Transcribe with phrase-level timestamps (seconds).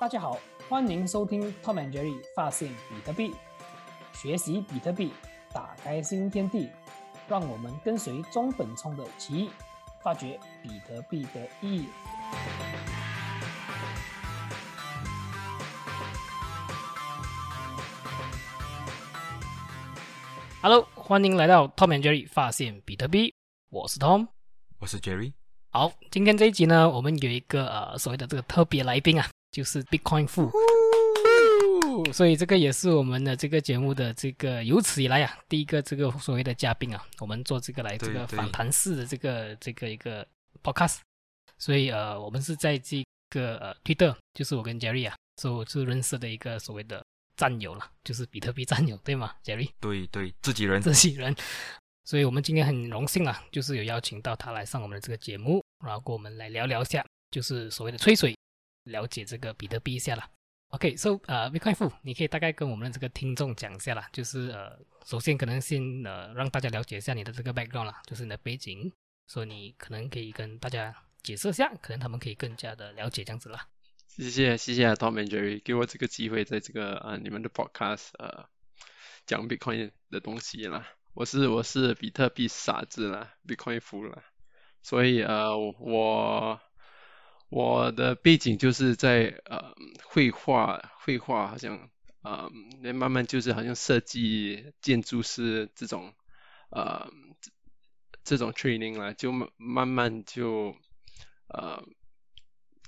[0.00, 3.34] 大家好，欢迎收听 Tom and Jerry 发现比特币，
[4.12, 5.12] 学习比特币，
[5.52, 6.70] 打开新天地。
[7.26, 9.50] 让我们跟随中本聪的奇遇，
[10.00, 11.88] 发掘比特币的意义。
[20.62, 23.34] Hello，欢迎来到 Tom and Jerry 发现比特币，
[23.68, 24.28] 我是 Tom，
[24.78, 25.32] 我是 Jerry。
[25.70, 30.50] 好，今天这一集呢，我们有一个呃所谓的这个特别来宾啊，就是 Bitcoin 富。
[32.12, 40.26] 所以这个也是我们的这个节目的这个由此以来啊第一个这个所谓的嘉宾啊，我们做这个来这个访谈式的这个这个一个
[40.62, 40.98] podcast。
[41.58, 47.04] 所以呃，我们是在这个呃 Twitter，就是我跟 Jerry 啊，是是认识的一个所谓的
[47.36, 49.68] 战友了，就是比特币战友，对吗，Jerry？
[49.80, 51.34] 对对，自己人，自己人。
[52.04, 58.34] 所以我们今天很荣幸啊，就是有邀请到他来上我们的这个节目，然后跟我们来聊聊下，就是所谓的吹水，
[58.88, 60.24] 了解这个比特币一下了。
[60.70, 68.92] OK，so 呃，Bitcoin 富，你可以大概跟我们的这个听众讲一下啦，就是呃，首先可能先呃让大家了解一下你的这个 background 啦，就是你的背景，
[69.26, 73.66] 所以你可能可以跟大家解释一下，可能他们可以更加的了解这样子啦。
[74.08, 78.44] 谢谢谢谢 Tom and Jerry 给我这个机会在这个啊你们的 podcast 呃
[79.24, 84.22] 讲 Bitcoin 的东西啦，我是我是比特币傻子啦，Bitcoin 富啦，
[84.82, 86.60] 所以呃我。
[87.50, 91.88] 我的背景就是在呃绘画，绘画好像
[92.20, 92.50] 呃
[92.92, 96.12] 慢慢就是好像设计建筑师这种
[96.70, 97.10] 呃
[98.22, 100.76] 这种 training 啦，就慢慢就
[101.48, 101.82] 呃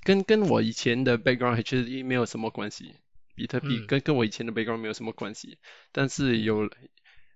[0.03, 2.97] 跟跟我以前的 background 其实没有什么关系，
[3.35, 5.59] 比特币跟跟我以前的 background 没有什么关系，
[5.91, 6.69] 但是有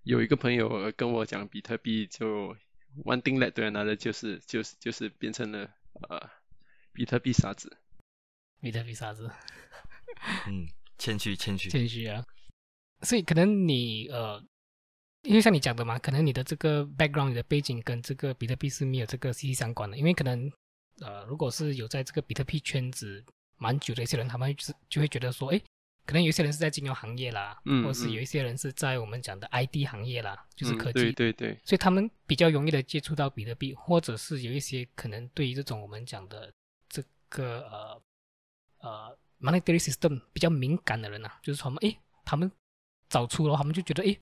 [0.02, 2.54] 有一个朋友跟我讲比特币，就
[3.02, 5.70] one thing led to another，就是就是就是变成了
[6.10, 6.28] 呃。
[6.94, 7.76] 比特币傻子，
[8.60, 9.28] 比特币傻子，
[10.46, 12.24] 嗯，谦虚谦虚谦虚啊。
[13.02, 14.40] 所以可能你呃，
[15.22, 19.98] 因为像你讲的嘛，可能你的这个 background、你的背景跟这个比特币是没有这个息息相关的。
[19.98, 20.48] 因为可能
[21.00, 23.22] 呃，如果是有在这个比特币圈子
[23.58, 25.60] 蛮久的一些人，他们是就会觉得说，哎，
[26.06, 36.52] 可能有一些人是在金融行业啦，嗯，或是有一些人是在我们讲的 ID 行业啦，就是科技，对对对，所以他们比较容易的接触到比特币，或者是有一些可能对于这种我们讲的。
[37.34, 38.02] 个呃
[38.78, 42.50] 呃，monetary system 比较敏感的人呐，就是说，哎，他们
[43.08, 44.16] 找出了，他们就觉得，哎，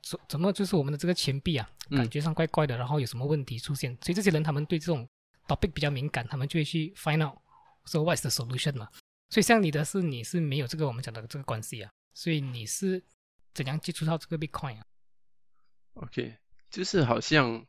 [0.00, 3.94] 怎怎么就是我们的这个钱币啊，感觉上怪怪的，然后有什么问题出现？
[4.00, 5.06] 所以这些人他们对这种
[5.46, 7.38] topic 比较敏感，他们就会去 find out
[7.84, 8.88] so what's the solution 嘛。
[9.28, 13.02] 所以像你的是，你是没有这个我们讲的这个关系啊，所以你是
[13.52, 14.84] 怎样接触到这个 Bitcoin 啊
[15.94, 16.38] ？OK，
[16.70, 17.66] 就是好像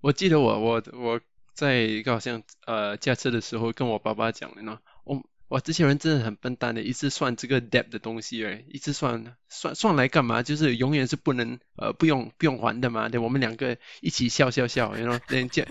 [0.00, 1.20] 我记得我我我。
[1.58, 10.44] 在一个好像呃驾车的时候，跟我爸爸讲的呢，我哇这些人真的很笨蛋的，一直算这个 debt 的东西哎，一直算算算来干嘛？
[10.44, 13.08] 就是永远是不能呃不用不用还的嘛。
[13.08, 15.66] 对，我们两个一起笑笑笑，然后人家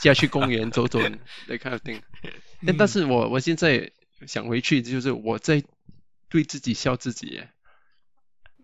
[0.00, 0.98] 家去公园走走
[1.46, 2.02] 来看电影。
[2.66, 3.92] 但但是我我现在
[4.26, 5.62] 想回去，就是我在
[6.28, 7.44] 对自己笑自己，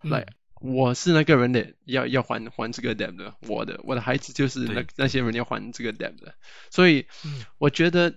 [0.03, 0.27] 来。
[0.63, 6.37] 我是那个人的，要要还还这个 debt 的，我的我的孩子就是那那些人要还这个 debt 的，
[6.71, 7.07] 所以
[7.59, 8.17] 我觉得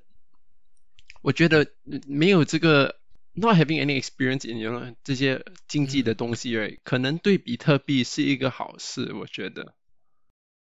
[1.22, 1.66] 我觉得
[2.08, 3.00] 没有这个
[3.34, 9.74] not having any experience in 这些经济的东西而已，可能对比特币是一个好事，我觉得，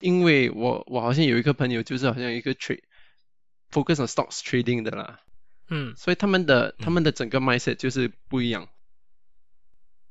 [0.01, 2.83] 因为我我好像有一个朋友就是好像一个 trade
[3.71, 5.21] focus on stocks trading 的啦，
[5.69, 8.67] 嗯，所以他们的他们的整个 mindset 就是不一样，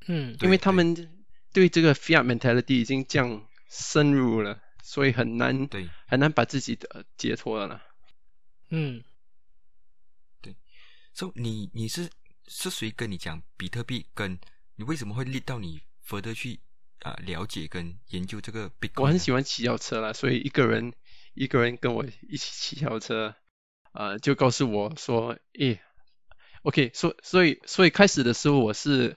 [0.06, 1.10] 嗯，因为他们。
[1.52, 7.82] 对这个 fiat mentality 已经这样深入了，所以很难对很难把自己的解脱了。
[8.70, 9.02] 嗯，
[10.40, 10.54] 对，
[11.12, 12.10] 所以你你是
[12.46, 14.06] 是谁跟你讲比特币？
[14.14, 14.38] 跟
[14.76, 16.60] 你为什么会立到你 further 去
[17.00, 18.70] 啊了解跟研究这个？
[18.96, 20.92] 我很喜欢骑脚车啦，所以一个人
[21.34, 23.34] 一个人跟我一起骑脚车，
[23.92, 25.80] 呃，就告诉我说，诶
[26.62, 29.16] ，OK，所所以所以开始的时候我是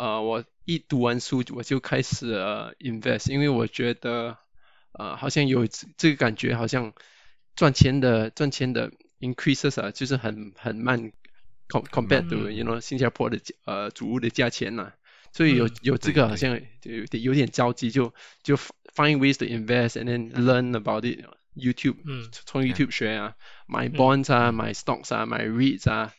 [0.00, 0.44] 呃我。
[0.66, 4.38] 一读完书我就开始呃 invest，因为我觉得
[4.92, 6.92] 呃好像有这个感觉，好像
[7.56, 11.10] 赚钱的赚钱的 increases 啊，就是很很慢
[11.68, 14.92] ，compared to you know 新加坡的呃主屋的价钱呐，
[15.32, 16.52] 所以有有这个好像
[16.84, 18.14] 有点有点着急，就
[18.44, 21.24] 就 find ways to invest and then learn about it
[21.56, 23.34] YouTube，嗯，从 YouTube 学啊，
[23.66, 26.14] 买 bonds 啊，买 stocks 啊，买 REITs 啊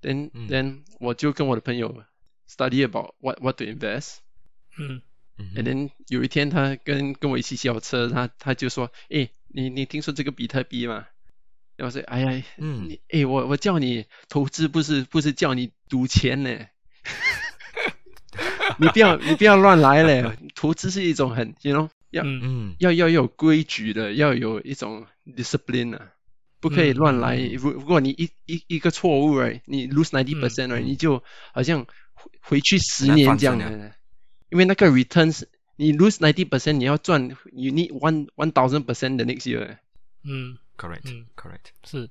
[0.00, 2.04] ，then then 我就跟我的朋友。
[2.50, 4.16] Study about what what to invest，
[4.76, 5.02] 嗯
[5.54, 11.06] ，and then 有一天他跟跟我一起骑车，他他就说，诶，你你听说这个比特币吗？
[11.76, 12.88] 然后说，哎呀，嗯。
[12.88, 16.50] 你哎，我我叫你投资，不是不是叫你赌钱呢。
[18.78, 22.40] 你不要你不要乱来嘞，投资是一种很，you know，要嗯。
[22.42, 22.76] 嗯。
[22.78, 25.06] 要要有规矩的，要有一种
[25.36, 26.12] discipline 啊，
[26.60, 27.36] 不可以乱来。
[27.36, 30.86] 嗯嗯如如果你一一一个错误，right，你 lose ninety percent，right，、嗯。
[30.86, 31.22] 你就
[31.54, 31.86] 好像
[32.22, 33.94] 回回去十年这样的，
[34.50, 35.44] 因为那个 returns，
[35.76, 39.78] 你 lose ninety percent，你要赚，you need one one thousand percent the next year。
[40.22, 41.26] 嗯，correct 嗯。
[41.34, 42.10] correct，是，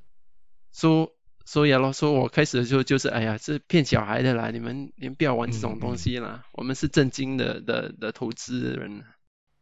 [0.72, 1.16] 说
[1.46, 9.04] 说呀咯，说我开始的时候就是哎呀，是骗小孩的啦，你们你们不要玩这种东西啦，我们是正经的的的投资人。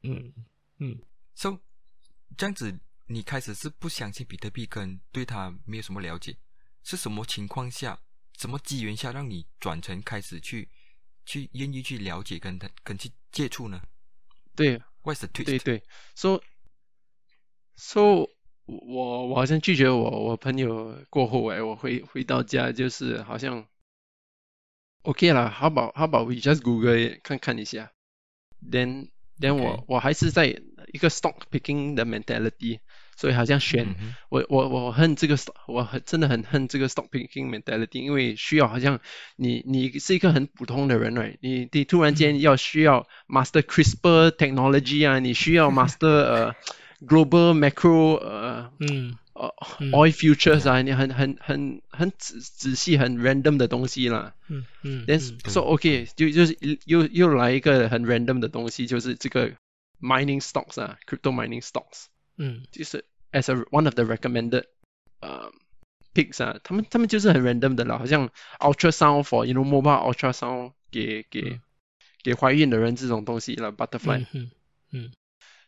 [0.04, 0.34] 嗯
[0.80, 1.00] 嗯。
[1.36, 1.60] So
[2.36, 6.38] 这样子，你开始是不相信比特币，跟对它没有什么了解，
[6.84, 8.00] 是什么情况下、
[8.38, 10.70] 什么机缘下让你转成开始去
[11.26, 13.82] 去愿意去了解跟他跟去接触呢
[14.56, 15.46] 对，？What's the twist？
[15.46, 15.84] 对对
[16.16, 16.42] ，so
[17.76, 18.28] so
[18.66, 23.68] 我我好像拒绝我我朋友过后哎，我回回到家就是好像
[25.04, 27.92] OK 了，How about How about we just Google it, 看看一下
[28.62, 29.10] ，then
[29.40, 32.80] then 我 OK 我还是在一个 stock picking 的 mentality，
[33.18, 33.86] 所以好像选。
[34.00, 35.38] 嗯我我我恨这个
[35.68, 39.00] 我很真的很恨这个 stock picking mentality，因为需要好像
[39.36, 46.56] 你你是一个很普通的人 right，你你突然间要需要 master CRISPR technology 啊，你需要 master 呃
[47.06, 54.34] global macro 呃嗯呃嗯 oil futures 啊，你很很很很仔仔细很 random 的东西啦。
[54.50, 59.52] 嗯嗯 then 嗯 so OK 就就是又又来一个很 random 的东西，就是这个
[60.02, 62.08] mining stocks 啊，crypto mining stocks。
[62.37, 64.65] 嗯就是 as a one of the recommended
[65.21, 65.51] 呃
[66.15, 68.29] picks 啊，他们他们就是很 random 的啦，好像
[68.61, 71.61] ultrasound for you know mobile ultrasound 给给、嗯
[72.25, 74.49] 给怀孕的人这种东西了 butterfly，、嗯
[74.93, 75.13] 嗯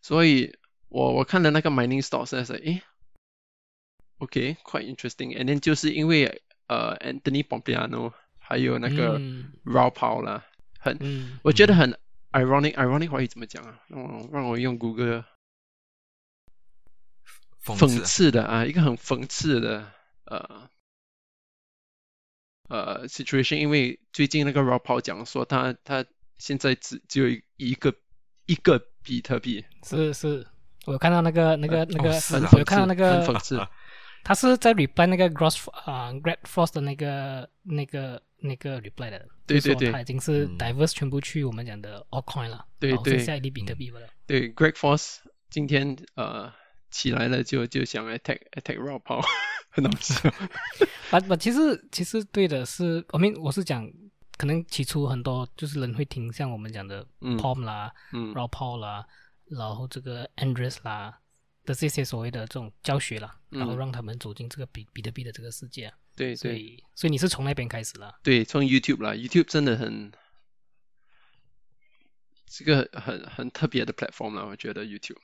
[0.00, 0.56] 所以
[0.88, 2.80] 我我看了那个 mining stocks 在说，诶，
[4.18, 10.44] OK quite interesting，and then 就是因为呃 Anthony Pompliano 还有那个嗯 Raw Paul 啦，
[10.78, 11.98] 很嗯我觉得很
[12.30, 13.80] ironic ironic 华语怎么讲啊？
[13.88, 15.24] 让我让我用谷歌。
[17.77, 19.91] 讽讽刺的啊，一个很讽刺的
[20.25, 20.69] 呃
[22.69, 26.05] 呃 situation，因为最近那个 Rob Paul 讲说他他
[26.37, 27.93] 现在只只有一一个
[28.45, 30.45] 一个比特币，是是，
[30.85, 33.59] 我看到那个那个那个，哦很讽我看到那个，很讽刺，
[34.23, 40.57] 他是在 reply 那个 Gross 啊、Grad Frost 的那个那个那个 reply 的，对对对就说他已经是嗯。
[40.57, 43.17] diverse 全部去我们讲的 altcoin 了，然后对对。
[43.17, 44.01] 剩下一粒比特币了。
[44.27, 45.17] 对，Greg Foss
[45.49, 46.53] 今天呃
[46.91, 49.25] 起来了就就想 attack attack Rob Paul，
[49.69, 50.29] 很好笑，
[51.11, 53.89] 啊不，其实其实对的是，我们我是讲，
[54.37, 59.05] 可能起初很多就是人会听像我们讲的嗯 Palm 啦、嗯 Raw Paul 啦，
[59.45, 61.19] 然后这个 Andres 啦
[61.65, 65.97] 的这些所谓的这种教学啦，然后嗯让他们走进这个比比特币的这个世界啊。
[66.15, 68.19] 对对所以所以你是从那边开始了。
[68.23, 70.11] 对，从 YouTube 啦，YouTube 真的很。
[72.51, 75.19] 这个很很特别的 platform 啦，我觉得 YouTube，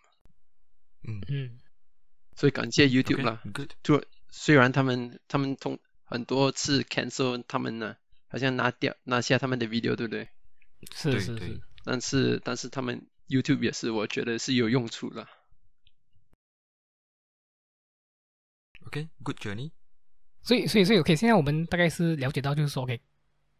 [1.07, 1.21] 嗯。
[1.27, 1.59] 嗯。
[2.35, 3.41] 所以感谢 YouTube 啦。
[3.53, 7.95] ，good，就虽然他们他们通很多次 cancel 他们呢，
[8.27, 10.27] 好像拿掉拿下他们的 video，对不对？
[10.93, 15.27] 是是是，但是但是他们 YouTube 也是我觉得是有用处的。
[18.87, 19.71] OK，good journey，
[20.43, 23.01] 所以所以所以 OK，现在我们大概是了解到就是说 OK，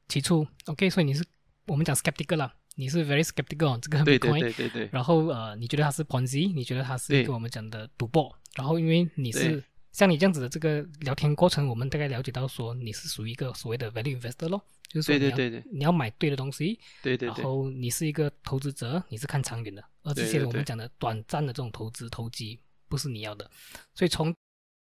[0.07, 1.25] 起初 OK，所以你是
[1.65, 4.89] 我们讲 skeptical 啦，你是 very skeptical 这个对对对对对。
[4.91, 15.59] 然后呃，你觉得它是 Ponzi，你觉得它是一个我们讲的赌博，然后因为你是像你这样子的这个聊天过程，我们大概了解到说你是属于一个所谓的 value investor 咯，就是说你要对对。
[15.59, 17.43] 对对你要买对的东西，对对对。
[17.43, 23.49] 然后你是一个投资者，你是看长远的，而这些我们讲的短暂的这种投资投机不是你要的，
[23.93, 24.35] 所以从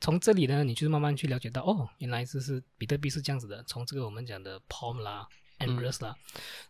[0.00, 3.62] 从这里呢，你就是慢慢去了解到，哦，原来这是比特币是这样子的。
[3.64, 5.26] 从这个我们讲的 Palm 啦、
[5.58, 6.14] Andres 啦，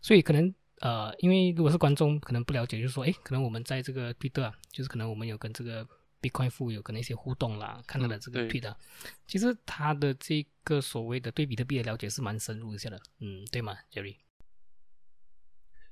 [0.01, 5.87] 所以可能呃，因为如果是观众可能不了解，就是说，诶，可能我们在这个 Twitter 啊，就是可能我们有跟这个
[6.21, 8.61] Bitcoin 富有可能一些互动啦，看到了这个对。
[8.61, 8.77] Tweet 啊，
[9.27, 14.17] 其实他的这个所谓的对比特币的了解是蛮深入一些的，嗯，对吗，Jerry？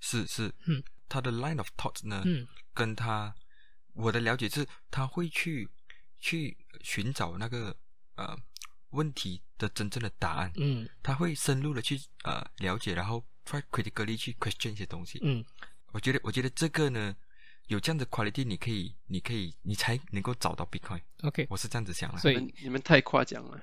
[0.00, 2.46] 是是，嗯，他的 line of thoughts 呢，嗯。
[2.74, 3.34] 跟他
[3.94, 5.70] 我的了解是，他会去
[6.18, 7.74] 去寻找那个
[8.16, 8.36] 呃
[8.90, 10.86] 问题的真正的答案，嗯。
[11.02, 15.20] 他会深入的去呃了解，然后 try critically 去 question 一些东西。
[15.22, 15.44] 嗯
[15.92, 17.14] 我觉得我觉得这个呢，
[17.68, 22.18] 有这样的 quality，你可以你可以你才能够找到 Bitcoin，，OK，我是这样子想的。
[22.18, 23.60] 所以你们太夸奖了。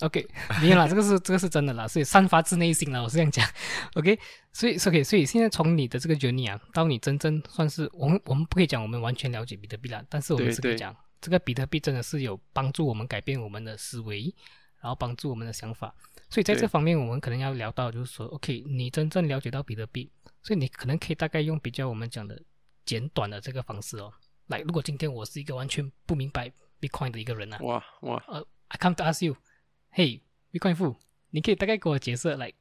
[0.00, 0.26] OK，
[0.60, 3.48] 没有啦，这个是 这个是真的啦，所以散发自内心啦，我是这样讲。
[3.94, 4.18] OK，
[4.52, 14.34] 所以 OK，所以现在从你的这个 journey 啊，到你真正算是我们我们不可以讲我们完全了解比特币啦，但是我们是可以讲这个比特币真的是有帮助我们改变我们的思维，
[14.80, 15.94] 然后帮助我们的想法。
[16.32, 20.10] 所以在这方面，我们可能要聊到，就是说，OK，你真正了解到比特币，
[20.42, 22.42] 所以你可能可以大概用比较我们讲的
[22.86, 24.10] 简短的这个方式哦。
[24.46, 30.96] 来，如果今天我是一个完全不明白 Bitcoin 的一个人啊，哇哇，呃，I come to ask you，Hey，Bitcoin 富，
[31.28, 32.54] 你可以大概给我解释，like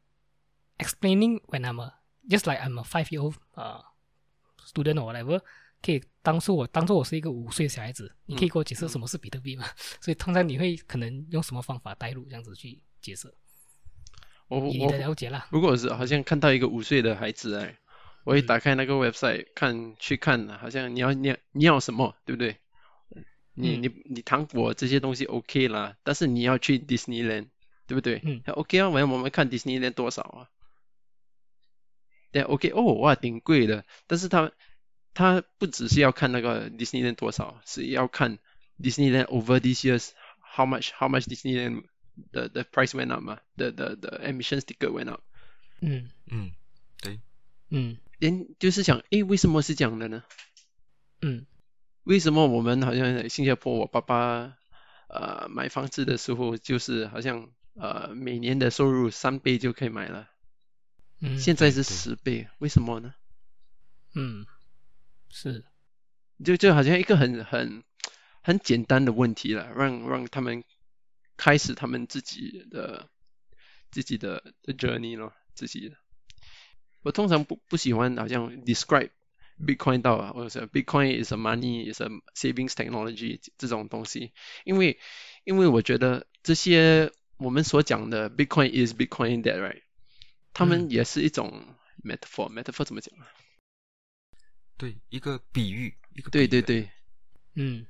[0.77, 1.93] explaining when I'm a
[2.27, 3.81] just like I'm a five year old 呃
[4.65, 5.41] student or whatever，
[5.81, 9.65] 可以当初我当做我是一个五岁小孩子，你可以给我解释什么是比特币吗？
[10.01, 13.33] 所以通常你会可能用什么方法带入这样子去解释？
[14.59, 17.77] 我你的我了解啦，如果是好像看到一个五岁的孩子哎，
[18.25, 22.57] 我会嗯打开那个 website 看去看，好像你要你要你要什么，对不对？
[23.53, 27.47] 你嗯你你糖果这些东西 OK 啦，但是你要去 Disneyland，
[27.87, 28.21] 对不对？
[28.23, 30.49] 嗯 OK 啊，我们我们看 Disneyland 多少啊？
[32.31, 34.51] 对，OK 哦，哇，挺贵的，但是他
[35.13, 38.37] 他不只是要看那个 Disneyland 多少，是要看
[38.79, 41.83] Disneyland over these years how much how much Disneyland
[42.31, 45.21] the the price went up 嘛，the the the admission sticker went up。
[45.81, 46.51] 嗯嗯，
[47.01, 47.19] 对，
[47.69, 50.23] 嗯连就是想，诶，为什么是这样的呢？
[51.21, 51.45] 嗯
[52.03, 54.57] 为什么我们好像在新加坡，我爸爸
[55.07, 60.27] 呃买房子的时候，就是好像呃每年的收入三倍就可以买了，
[61.19, 63.13] 嗯，现在是十倍，为什么呢？
[64.13, 64.45] 嗯
[65.29, 65.63] 是
[66.43, 67.83] 就就好像一个很很
[68.41, 70.63] 很简单的问题了，让让他们
[71.41, 73.09] 开始他们自己的
[73.89, 75.97] 自己的的 journey 咯，自己的。
[77.01, 79.09] 我通常不不喜欢好像 describe
[79.57, 84.33] Bitcoin 到啊，或者是 Bitcoin is a money is a savings technology 这种东西，
[84.65, 84.99] 因为
[85.43, 89.81] 因为我觉得这些我们所讲的 Bitcoin is Bitcoin that right，
[90.53, 93.25] 他们嗯也是一种 metaphor，metaphor 怎么讲啊？
[94.77, 96.91] 对，一个比喻，一个比喻对对对。
[97.55, 97.87] 嗯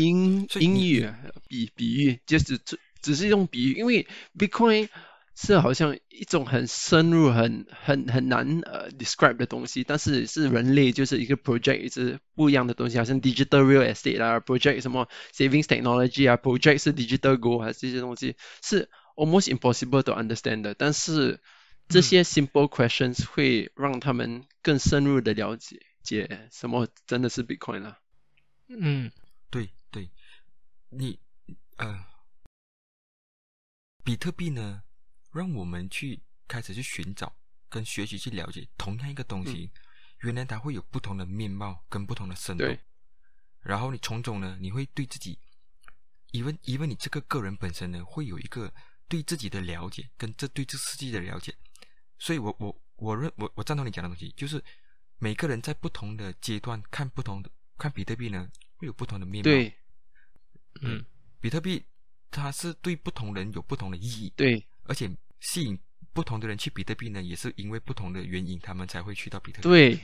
[0.00, 4.06] 英英语啊比比喻，就是只只是用比喻，因为
[4.38, 4.88] Bitcoin
[5.34, 17.38] 是好像一种很深入、很很很难呃 describe 的东西，但是是人类就是一个 project 一直不一样的东西，好像 digital real estate 啊，project 什么 savings technology 啊，project 是 digital
[17.38, 21.40] gold 啊，这些东西是 almost impossible to understand 的，但是
[21.88, 27.98] 这些 simple questions 会让他们更深入的了解解什么真的是 Bitcoin 了。
[28.68, 29.10] 嗯
[29.50, 29.70] 对对，
[30.90, 31.18] 你
[31.76, 32.06] 呃，
[34.04, 34.82] 比特币呢，
[35.32, 37.36] 让我们去开始去寻找
[37.68, 39.70] 跟学习去了解同样一个东西，
[40.20, 42.80] 原来它会有不同的面貌跟不同的深度对。
[43.60, 45.38] 然后你从中呢，你会对自己，
[46.30, 48.72] 因为因为你这个个人本身呢，会有一个
[49.08, 51.54] 对自己的了解跟这对这世界的了解。
[52.18, 54.64] 所以我我我认我我赞同你讲的东西，就是
[55.18, 59.44] 每个人在不同的阶段看不同的看比特币呢，会有不同的面貌。
[59.44, 59.76] 对
[60.82, 61.04] 嗯
[61.40, 61.82] 比特币
[62.30, 64.64] 它是对不同人有不同的意义，对。
[64.84, 65.78] 而且吸引
[66.12, 69.68] 不同的人去比特币呢，也是因为不同的原因，他们才会去到比特币。
[69.68, 70.00] 对，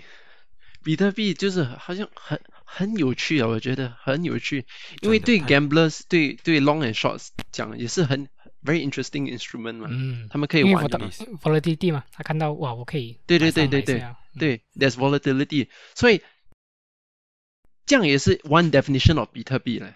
[0.83, 4.65] 比特币就是好像很很有趣啊，我觉得很有趣，
[5.01, 8.29] 因为对 gamblers 对对 long and shorts 讲也是很
[8.63, 11.09] very interesting instrument 嘛，嗯，他们可以玩的嘛。
[11.43, 14.05] volatility 嘛，他看到哇，我可以对对对对对
[14.39, 16.23] 对，there's volatility，所以
[17.87, 19.95] 这样也是 one definition of 比特币嘞，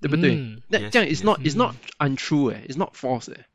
[0.00, 0.36] 对不对？
[0.36, 0.62] 嗯。
[0.68, 3.46] 那这样 is not is not untrue 哎，is not false 哎。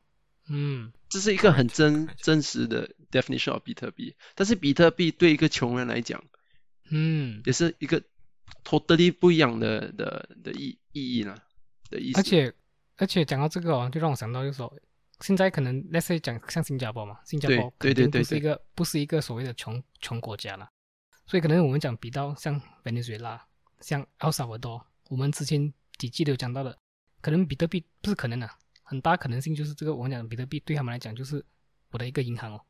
[0.50, 0.92] 嗯。
[1.10, 6.24] 这是一个很真真实的 definition of 比特币，但是比特币对一个穷人来讲，
[6.90, 8.02] 嗯，也是一个
[8.64, 11.38] totally 不一样的的的意意义呢
[11.92, 12.20] 的意思。
[12.20, 12.52] 而且
[12.98, 14.76] 而且讲到这个哦，就让我想到就是说，
[15.20, 20.68] 现在可能 let's say 讲像新加坡嘛，新加坡对对对肯定不是一个不是一个所谓的穷穷国家了，
[21.28, 23.40] 所以可能我们讲比到像 Venezuela、
[23.82, 26.78] 像 El Salvador，我们之前几季都有讲到的，
[27.22, 28.50] 可能比特币不是可能的、
[28.82, 31.44] 很大可能性就是这个我们讲的比特币对他们来讲就是
[31.92, 32.62] 我的一个银行哦，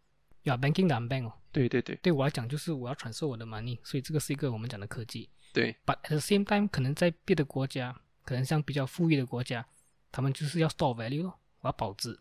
[0.44, 5.30] 要 banking 的 bank 哦，对对对对我来讲就是我要传授我的 money，所以这个是一个我们讲的科技。
[5.54, 9.66] 对 But at the same time，可能在别的国家，可能像比较富裕的国家，
[10.12, 12.20] 他们就是要 store value 咯，我要保值。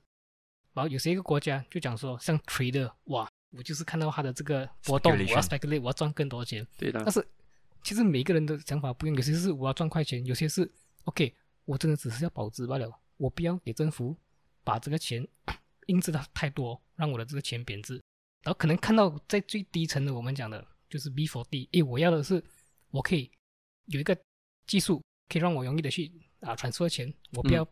[0.75, 6.67] 然后有些一个国家就讲说，像 trader，哇，我就是看到它的这个波动，我要 speculate，我要赚更多钱。
[6.79, 7.27] 对的但，是
[7.83, 10.71] 其实每个人的想法不一样，有些是我要赚快钱，有些是
[11.05, 14.17] OK，我真的只是要保值罢了，我不要给政府
[14.65, 15.27] 把这个钱
[15.87, 18.01] 印制的太多，让我的这个钱贬值。
[18.43, 22.43] 然后可能看到在最低层的我们讲的就是 B for D，诶，我要的是
[22.91, 23.31] 我可以
[23.87, 24.17] 有一个
[24.67, 27.65] 技术可以让我容易的去啊传输钱，我不要、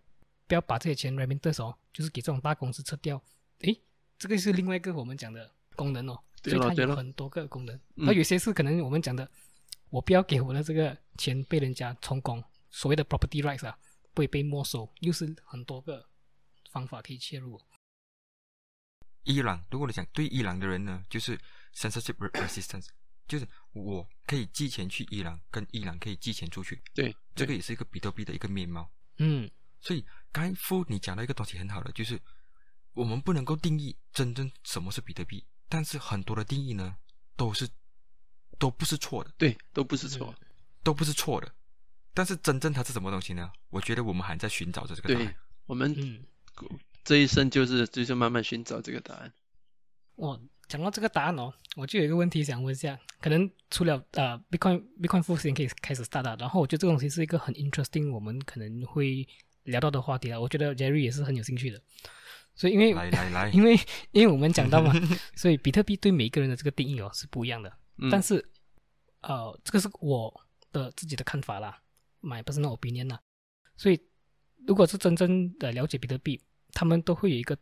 [0.47, 3.21] 不要把这些钱 remittance 哦，就是给这种大公司撤掉。
[3.61, 3.81] 诶，
[4.19, 7.79] 这个是另外一个我们讲的功能哦，所以它有很多个功能。
[7.95, 9.29] 那有些是可能我们讲的
[9.91, 13.79] 我不要给我的这个钱被人家充公，所谓的 property rights 啊，
[14.15, 16.09] 不会被没收，又是很多个
[16.71, 17.61] 方法可以切入。
[19.25, 21.39] 伊朗，如果你讲对伊朗的人呢，就是
[21.75, 22.89] censorship resistance，
[23.29, 28.91] 就是我可以寄钱去伊朗，跟伊朗可以寄钱出去，对，这个也是一个比特币的一个面貌。
[29.19, 29.51] 嗯
[29.81, 32.21] 所以刚才夫你讲到一个东西很好的，就是
[32.93, 36.97] 我们不能够定义真正什么是比特币，但是很多的定义呢，
[37.37, 37.69] 都是
[38.59, 40.35] 都不是错的，对，都不是错。
[40.83, 41.55] 都不是错的。
[42.13, 43.51] 但是真正它是什么东西呢？
[43.71, 45.37] 我觉得我们还在寻找着这个答对案。，
[45.67, 46.25] 我们嗯，
[47.05, 49.33] 这一生就是就是慢慢寻找这个答案。
[50.17, 59.27] 我，讲到这个答案哦，我就有一个问题想问一下，可能除了呃 Bitcoin Bitcoin 复兴可以开始 start 了，然后我觉得这个东西是一个很 interesting，我们可能会
[59.65, 61.81] 聊到的话题啊，我觉得 Jerry 也是很有兴趣的，
[62.55, 63.79] 所以因为来来来， 因为
[64.11, 64.93] 因为我们讲到嘛，
[65.35, 68.45] 所以比特币对每一个人的这个定义哦是不一样的，嗯，但是
[69.23, 70.41] 呃，这个是我
[70.73, 71.81] 的自己的看法啦
[72.23, 73.23] ，my personal opinion 啦。
[73.77, 74.01] 所以，
[74.67, 76.41] 如果是真正的了解比特币，
[76.73, 77.57] 他们都会有一个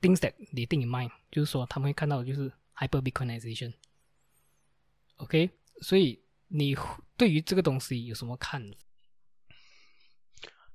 [0.00, 3.74] things that they think in mind，就是说他们会看到的就是 hyper bitcoinization。
[5.16, 6.76] OK，所以你
[7.16, 8.76] 对于这个东西有什么看法？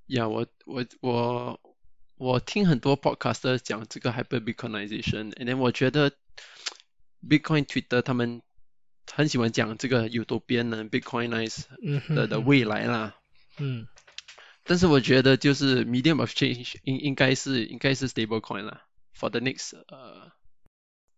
[0.08, 1.60] 呀，我我我
[2.18, 6.12] 我听很多 podcaster 讲这个 hyper bitcoinization，and then 我觉得
[7.22, 8.42] Bitcoin Twitter 他们
[9.12, 13.16] 很喜欢讲这个 utopian 的 bitcoinize 嗯哼哼的的未来啦。
[13.58, 13.88] 嗯
[14.64, 20.32] 但是我觉得就是 medium of change 应应该是应该是 stable coin 啦，for the next 呃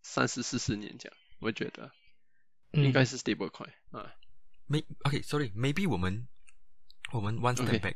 [0.01, 1.91] 三十四十年这样，我觉得
[2.71, 4.13] 嗯应该是 stable coin 啊。
[4.69, 6.27] may OK，sorry，maybe 我们
[7.11, 7.95] 我们 one step Okay back，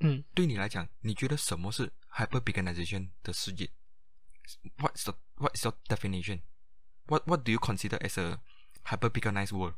[0.00, 3.68] 嗯对你来讲，你觉得什么是 hyper bitcoinization 的世界
[4.78, 6.42] ？What's the What's your definition?
[7.06, 8.38] What What do you consider as a
[8.84, 9.74] hyper bitcoinized world?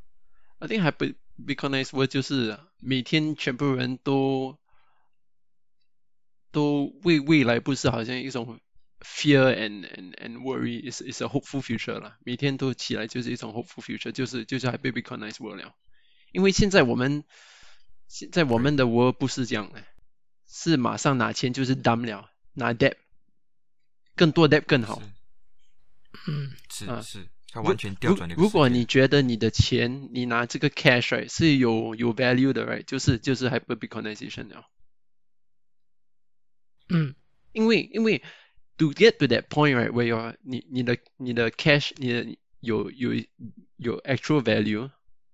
[0.59, 4.59] I think hyper bitcoinized world 就是每天全部人都
[6.51, 8.61] 都为未来不是好像一种
[9.01, 15.45] fear and and and worry is is a hopeful future 啦，每天都起来就是一种 hopeful future，就是就是 hyper bitcoinized
[15.45, 15.75] world 了。
[16.33, 17.25] 因为现在我们
[18.09, 19.85] 现在我们的 world 不是这样的，
[20.49, 22.95] 是马上拿钱就是 dumb 了，拿 debt，
[24.15, 25.03] 更多 debt 更好。
[26.27, 26.57] 嗯
[26.89, 34.69] 啊是是是，它如完全调转如如果你觉得你的钱，你拿这个 cash right 是有有 value 的 right，就是就是 hyper bitcoinization 了。
[36.91, 37.15] 嗯
[37.53, 38.23] 因为因为
[38.77, 43.15] to get to that point right where your 你你的你的 cash 你的有有
[43.77, 44.91] 有 actual value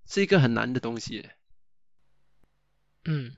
[0.06, 1.28] 是一个很难的东西。
[3.04, 3.35] 嗯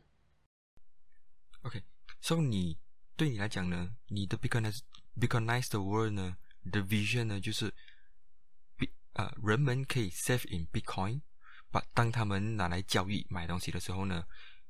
[1.63, 2.77] OK，So 你
[3.17, 4.81] 对你来讲呢，你的 bitcoinized
[5.19, 6.37] bitcoinized 的 world 呢
[6.71, 7.73] 的 vision 呢，就是
[9.15, 11.21] 比呃人们可以 save in bitcoin，
[11.71, 14.25] 把当他们拿来交易买东西的时候呢，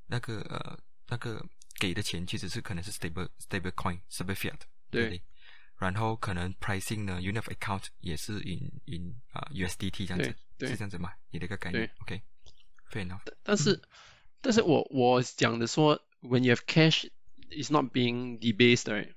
[0.06, 0.78] 那个呃
[1.08, 1.44] 那个
[1.78, 5.22] 给的钱其实是可能是 stable stable coin stable fiat，对不对？
[5.78, 10.36] 然后可能 pricing 呢，unit of account 也是 in in 啊、USDT 这样子，
[10.68, 11.12] 是这样子嘛？
[11.30, 13.20] 你的一个概念，OK，fair、enough。
[13.42, 13.82] 但是
[14.40, 17.10] 但是我我讲的说，when you have cash
[17.50, 19.12] is not being debased right。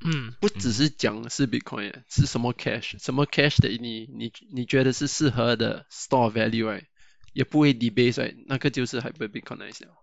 [0.00, 6.84] 嗯不只是讲是 Bitcoin，、是什么 cash，什么 cash 的你你你觉得是适合的 store value right，
[7.32, 9.96] 也不会 debase right，那个就是 hyper Bitcoinized 了。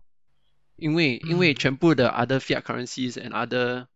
[0.76, 3.88] 因为因为嗯全部的 other fiat currencies and other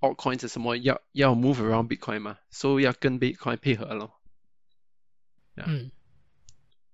[0.00, 4.20] altcoins 什么要要 move around Bitcoin 嘛，所以要跟 Bitcoin 配合咯。
[5.56, 5.90] 嗯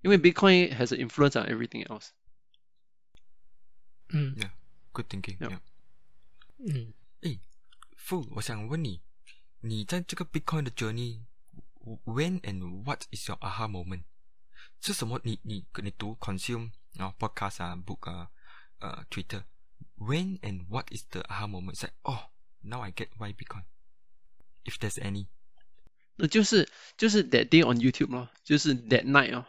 [0.02, 2.10] 因为 Bitcoin has an influence on everything else。
[4.08, 5.50] 嗯，Yeah，good thinking，Yeah.
[5.50, 5.60] yeah.
[6.68, 6.92] 嗯
[8.01, 9.01] 傅，我想问你，
[9.61, 14.03] 你在这个 Bitcoin 的 journey，when and what is your aha moment？
[14.81, 15.19] 是什么？
[15.23, 18.29] 你你你读 consume 然后 podcast 啊，book 啊，
[18.79, 21.75] 呃，Twitter，when and what is the aha moment？
[21.75, 25.27] 在哦，now I get why Bitcoin，if there's any。
[26.15, 29.45] 那就是就是 that day on YouTube 咯，就是 that night 哦，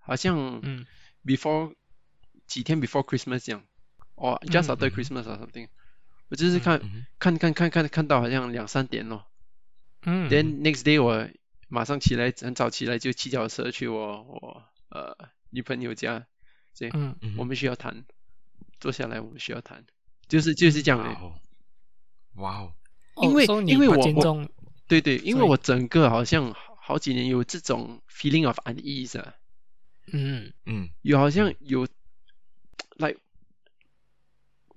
[0.00, 0.86] 好像嗯
[1.24, 1.74] before
[2.46, 3.64] 几天 before Christmas 这样，
[4.16, 5.68] or just 嗯 after 嗯 Christmas or something，
[6.29, 9.25] 我就是看、嗯看看看看看到好像两三点咯、
[10.01, 11.29] 嗯 then next day 我
[11.69, 15.15] 马上起来很早起来就骑脚车去我我呃
[15.49, 16.27] 女朋友家，
[16.73, 17.15] 这样、嗯。
[17.21, 18.05] 嗯我们需要谈，
[18.79, 19.85] 坐下来我们需要谈，
[20.27, 21.05] 就是就是这样的，
[22.35, 22.73] 哇哦，
[23.15, 24.49] 哦，哦因为因为我我
[24.87, 29.35] 对对，因为我整个好像好几年有这种 feeling of unease 啊。
[30.07, 30.51] 嗯。
[30.65, 30.89] 嗯。
[31.01, 31.87] 有好像有
[32.97, 33.19] ，like，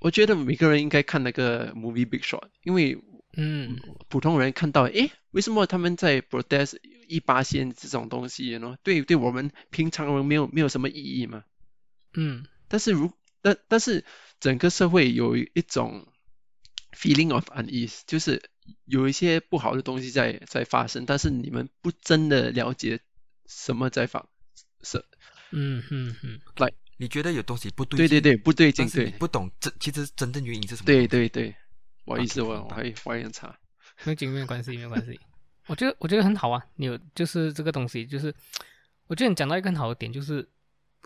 [0.06, 2.96] 我觉得每个人应该看那个 movie Big Short，因为
[3.36, 3.76] 嗯。
[4.08, 6.76] 普通人看到，诶，为什么他们在 protest
[7.08, 11.42] 一八线这种东西，you know，对对我们平常人没有没有什么意义嘛。
[12.14, 12.46] 嗯。
[12.68, 14.04] 但是如但但是
[14.38, 16.06] 整个社会有一种
[16.92, 18.48] feeling of unease，就是
[18.84, 23.00] 有一些不好的东西在在发生，但是你们不真的了解
[23.46, 24.28] 什么在发，
[24.82, 25.02] 生，
[25.50, 26.40] 嗯嗯嗯，
[26.98, 30.86] 你觉得有东西不对劲，对对对，不对劲，对但是你不懂真其实真正原因是什么？
[30.86, 31.54] 对对对，
[32.04, 33.48] 不好意思我我还我还很差，
[34.04, 35.18] 没有紧没有关系没有关系。
[35.66, 38.34] 我觉得我觉得很好啊，你有就是这个东西，就是
[39.08, 40.48] 我觉得你讲到一个很好的点，就是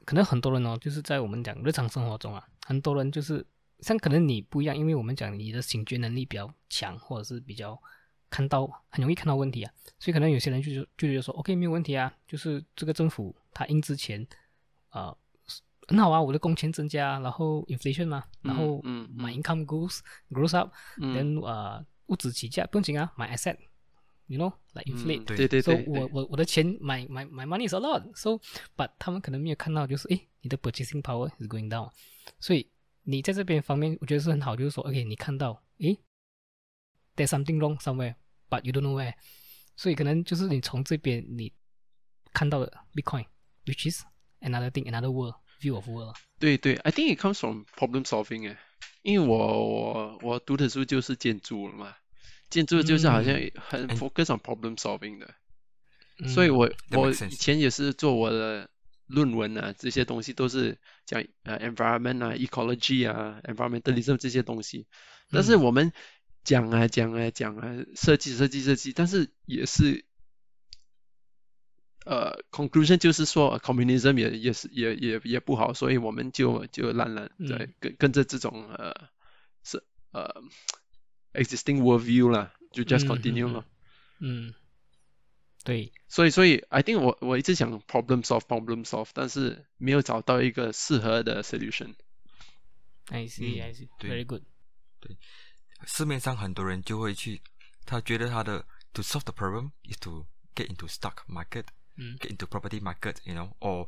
[0.05, 3.45] 可能很多人哦，就是在我们讲日常生活中啊，很多人就是
[3.81, 7.81] 像可能你不一样，因为我们讲你的醒觉能力比较强，或者是比较
[8.29, 14.27] 看到很容易看到问题啊，所以可能有些人就就就觉得说，OK 没有问题啊，就是这个政府他印之前
[14.91, 15.17] 啊、
[15.91, 19.99] 很好啊，我的工钱增加，然后 inflation 嘛，然后 my income goes
[20.31, 28.39] grows up，嗯 then 呃物质起价不用紧啊，买 asset，you know like 嗯 inflate，、对对对 so 对，我我我的钱买买买 money is a lot，so
[28.77, 31.91] but 他们可能没有看到就是诶你的 purchasing power is going down，
[32.39, 32.71] 所以
[33.03, 35.99] 你在这边方面我觉得是很好，就是说 OK 你看到诶
[37.17, 39.15] there's something wrong somewhere，but you don't know where，
[39.75, 41.53] 所以可能就是你从这边你
[42.33, 44.05] 看到的 Bitcoin，which is
[44.41, 48.57] another thing another world view of world，对对，I think it comes from problem solving 诶，
[49.03, 51.95] 因为我我我读的书就是建筑了嘛，
[52.49, 55.35] 建筑就是好像嗯很嗯 focus on problem solving 的，
[56.19, 58.71] 嗯所以我我以前也是做我的
[59.07, 64.87] 论文啊，这些东西都是讲呃 environment 啊、ecology 啊、environmentalism 这些东西，
[65.31, 65.93] 但是嗯我们
[66.43, 70.05] 讲啊讲啊讲啊，设计设计设计，但是也是。
[72.05, 79.09] 呃，conclusion 就是说呃，communism 也也是也也也不好，所以我们就就懒懒在嗯跟跟着这种呃
[79.63, 79.83] 是
[80.13, 80.43] 呃
[81.35, 83.65] existing worldview 啦，就 just 嗯 continue 嗯了。
[84.21, 84.55] 嗯，
[85.65, 91.95] 对，所以所以 I think 我我一直想 problem solve problem solve，但是没有找到一个适合的 solution。
[93.07, 94.43] I see 嗯 I see 对 very good，
[95.01, 95.17] 对
[95.87, 97.41] 市面上很多人就会去，
[97.85, 101.65] 他觉得他的 to solve the problem is to get into stock market,
[102.01, 103.87] 嗯 get into property market, you know, or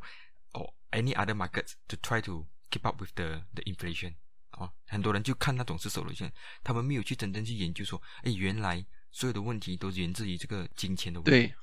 [0.53, 4.13] or any other markets to try to keep up with the the inflation.
[4.51, 6.31] 哦，很多人就看那种是 solution，
[6.63, 11.31] 他们没有去真正去研究说，哎，原来所有的问题都源自于这个金钱的问题。
[11.31, 11.55] 对，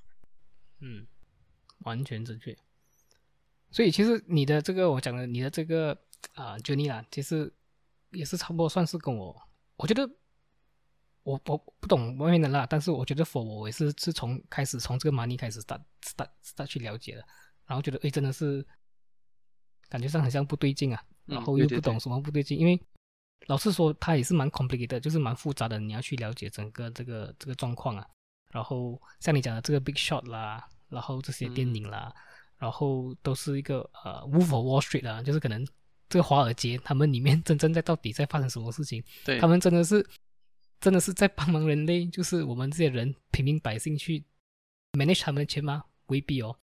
[0.81, 1.07] 嗯，
[1.85, 2.59] 完全正确。
[3.71, 5.97] 所以其实你的这个我讲的你的这个
[6.35, 7.55] 啊、journey 啦，其实
[8.11, 9.41] 也是差不多算是跟我，
[9.77, 10.11] 我觉得
[11.23, 17.25] 我我不懂外面的啦，但是我觉得 for 我也是是从开始从这个 money 开始 start start start 去了解的，
[17.67, 18.67] 然后觉得诶真的是
[19.89, 22.81] 感觉上很像不对劲啊，嗯然后又不懂什么不对劲，因为
[23.47, 28.07] 老实说它也是蛮 complicated，就是蛮复杂的，你要去了解整个这个这个状况啊。
[28.51, 32.13] 然后像你讲的这个 Big Shot 啦，然后这些电影啦，
[32.59, 35.65] 然后都是一个呃 Wolf of Wall Street 啊，就是可能
[36.09, 39.39] 这个华尔街他们里面真正在到底在发生什么事情，对。
[39.39, 40.05] 他们真的是
[40.81, 44.25] 真的是在帮忙人类，就是我们这些人平民百姓去
[44.93, 45.85] manage 他们的钱吗？
[46.07, 46.59] 未必哦，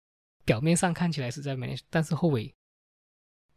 [0.44, 2.54] 表面上看起来是在 manage，但是后尾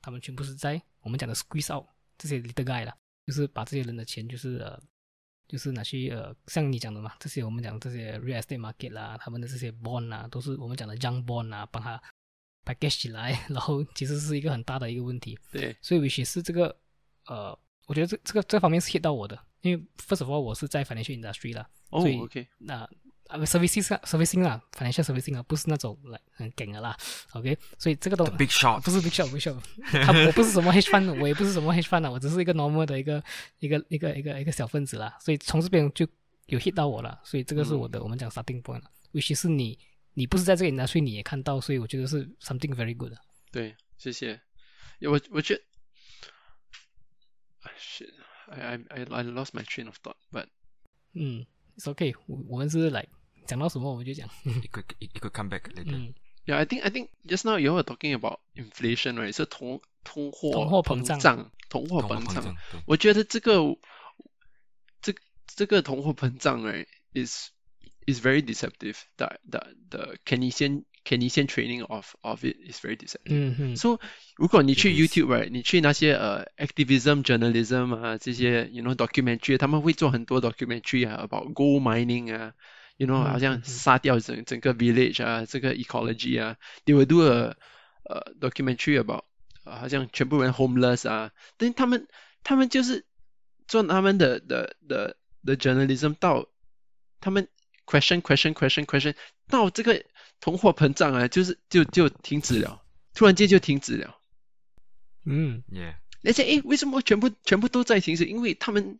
[0.01, 1.85] 他们全部是在我们讲的 squeeze out
[2.17, 2.95] 这些 little guy 啦，
[3.25, 4.81] 就是把这些人的钱就是呃。
[5.49, 11.99] 就是拿去呃，像你讲的嘛，这些我们讲这些 real estate market 啦，他们的这些 bond 啊，都是我们讲的 young bond 啊，帮他
[12.65, 15.35] package 起来， 然后其实是一个很大的一个问题。
[15.51, 16.79] 对，所以 which 是这个
[17.25, 22.87] 呃，我觉得这这个这方面是 hit 到我的，因为 first of all 我是在 financial industry 啦，哦所以，OK，那
[23.27, 26.97] 啊 servicing 啊 servicing 啦，financial servicing 啊，不是那种来很梗的啦
[27.33, 29.59] ，OK，所以这个东 big shot，不是 big shot big shot，
[30.03, 33.23] 他我不是什么 hedge fund，我也不是什么 hedge fund 啊，我只是一个 normal 的一个
[33.59, 36.07] 一个一个一个一个小分子啦，所以从这边就
[36.47, 39.77] 有 hit 到我了，所以这个是我的、我们讲 starting point 了，which 是你
[40.13, 43.17] 你不是在这个 industry 你也看到，所以我觉得是 something very good 的。
[43.51, 44.41] 对，谢谢。
[45.01, 45.61] 我我觉得
[47.61, 48.09] 啊，shit。
[48.48, 50.46] I I I lost my train of thought, but
[51.14, 53.06] 嗯，it's okay，我我们是来
[53.46, 55.96] 讲到什么我们就讲， it could it could come back later.
[55.96, 56.14] 嗯
[56.46, 59.34] yeah, I think I think just now you were talking about inflation, right?
[59.34, 63.62] 是通通货通货膨胀胀，通货膨胀通货膨胀。，对，我觉得这个
[65.00, 65.14] 这
[65.46, 67.48] 这个通货膨胀，right, is
[68.06, 68.98] is very deceptive.
[69.16, 73.26] The the the Keynesian Keynesian training of of it is very deceptive.
[73.26, 74.00] 嗯嗯 So
[74.36, 75.12] 如果你去 It is.
[75.18, 82.54] YouTube right，你去那些呃 activism journalism 啊这些，you know documentary，他们会做很多 documentary 啊 about gold mining 啊，
[82.96, 86.56] you know 嗯好像嗯嗯杀掉整整个 village 啊，这个 ecology 啊，
[86.86, 87.54] they will do a
[88.04, 89.24] 呃 documentary about
[89.64, 92.08] 呃好像全部人 homeless 啊，但他们
[92.42, 93.04] 他们就是
[93.68, 96.46] 做他们的的的的 journalism 到
[97.20, 97.46] 他们
[97.86, 99.14] question question question question
[99.48, 100.02] 到这个
[100.40, 102.82] 通货膨胀啊，就是就就停止了，
[103.14, 104.16] 突然间就停止了。
[105.24, 108.24] 嗯 Yeah，而且诶，为什么全部全部都在停止？
[108.26, 108.98] 因为他们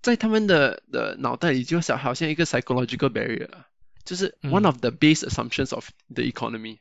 [0.00, 3.66] 在他们的的脑袋里就是好像一个 psychological barrier，啊
[4.04, 6.78] 就是 one 嗯 of the base assumptions of the economy。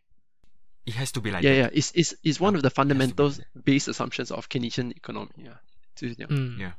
[0.85, 1.71] it has to be like Yeah, that.
[1.71, 4.47] yeah, it's it's it's one of the has to be fundamental like base assumptions of
[4.47, 5.61] Keynesian economy 啊，
[5.95, 6.29] 就是这样。
[6.31, 6.73] 嗯 Yeah.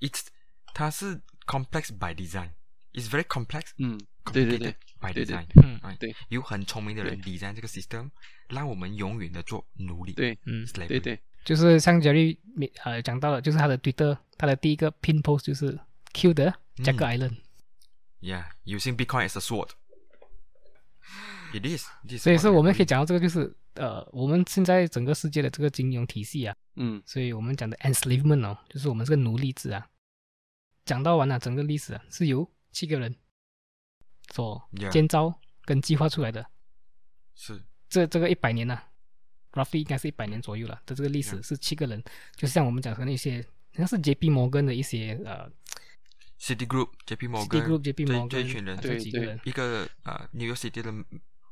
[0.00, 0.26] It's
[0.74, 2.50] 它是 complex by design.
[2.92, 3.98] It's very complex, 嗯，
[4.32, 8.09] 对对 complicated 对 by design，对对嗯，对，有很聪明的人 design 这个 system，
[8.49, 12.37] 让我们永远的做奴隶，对，嗯对对，就是像 Jerry
[12.83, 15.79] 呃讲到了，就是他的 Twitter，他的第一个 pin post 就是
[16.13, 29.87] Q 的 Jack Island，Yeah，using、Bitcoin as a sword，it is，, it is 所以说我们可以讲到这个就是呃，我们现在整个世界的这个金融体系啊，嗯，所以我们讲的 enslavement 哦，就是我们这个奴隶制啊，
[30.83, 33.15] 讲到完了整个历史啊，是由七个人
[34.33, 34.61] 所
[34.91, 35.33] 建造
[35.65, 36.45] 跟计划出来的。
[37.35, 38.79] 是这这个一百年呢、
[39.53, 42.03] roughly 应该是一百年左右了的这个历史是七个人，
[42.35, 43.41] 就像我们讲的那些，
[43.73, 44.29] 好像是 J.P.
[44.29, 45.49] Morgan 的一些呃
[46.39, 48.05] City Group、JP City Morgan、Group、J.P.
[48.05, 50.91] 这 Morgan 这一群人，对对这几个人，一个呃 New York City 的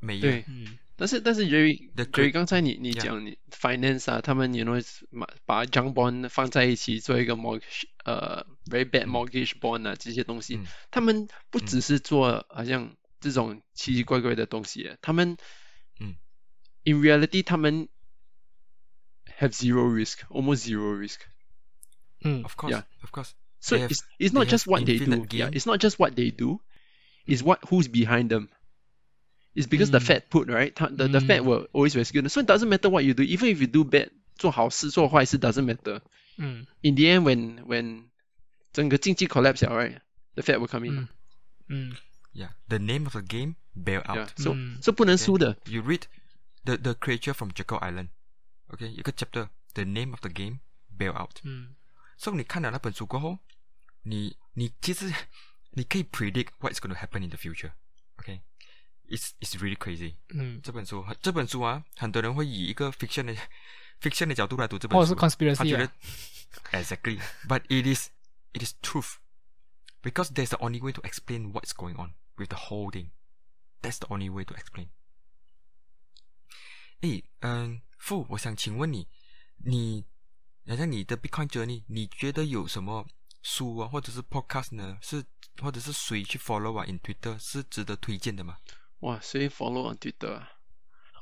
[0.00, 8.84] 美对，嗯但是但是 Jerry Jerry 刚才你你讲你 finance 啊，他们 you know 把把 junk bond 放在一起做一个 mortgage 呃 very
[8.84, 15.36] bad 嗯 mortgage bond 啊这些东西嗯，他们不嗯只是做好像这种奇奇怪怪的东西，他们
[16.00, 16.16] 嗯
[16.84, 17.88] in reality 他们
[19.38, 21.18] have zero risk almost zero risk。
[22.24, 22.84] 嗯 Of course, Yeah.
[23.02, 23.30] of course.
[23.60, 25.24] So They have- it's it's not just what they do.
[25.30, 26.60] Yeah, it's not just what they do.
[27.26, 28.48] It's what who's behind them.
[29.57, 30.05] It's because the Mm.
[30.05, 30.73] Fed put right.
[30.73, 31.45] 他 The the Fed Mm.
[31.45, 32.29] will always rescue them.
[32.29, 36.01] So it doesn't matter what you do, even if you do bad, 做好事做坏事 doesn't matter.
[36.37, 38.05] 嗯 In the end, when when
[38.71, 39.99] 整个经济 collapse 了 right,
[40.35, 40.97] the Fed will come in.
[40.97, 41.07] 嗯
[41.67, 41.95] 嗯
[42.33, 44.23] Yeah, the name of the game bail Yeah.
[44.23, 44.29] out.
[44.37, 44.81] So Mm.
[44.81, 45.25] so 不能 Okay?
[45.25, 45.57] 输的。
[45.65, 46.03] You read
[46.65, 48.07] the the creature from Jekyll Island.
[48.69, 50.59] OK，一个 chapter the name of the game
[50.97, 51.37] bail out。
[51.43, 51.75] 嗯
[52.17, 53.37] So 你看了那本书过后，
[54.03, 55.13] 你你其实
[55.71, 58.46] 你可以 predict what is going to happen in the future。OK，it's
[59.09, 60.15] it's really crazy。
[60.29, 63.35] 嗯，这本书这本书啊，很多人会以一个 fiction 的
[64.01, 68.09] fiction 的角度来读这本书，或者是他 conspiracy 觉得啊， exactly, but it is
[68.53, 69.15] it is truth
[70.01, 73.11] because there's the only way to explain what's going on with the whole thing.
[73.81, 74.87] That's the only way to explain.
[77.01, 79.07] 诶，嗯，傅，我想请问你，
[79.57, 80.05] 你
[80.65, 83.05] 好像你的 Bitcoin journey，你觉得有什么
[83.41, 84.97] 书啊，或者是 podcast 呢？
[85.01, 85.25] 是
[85.61, 86.85] 或者是谁去 follow 啊？
[86.85, 88.57] in Twitter 是值得推荐的吗？
[89.00, 90.50] 哇，所以 follow on Twitter 啊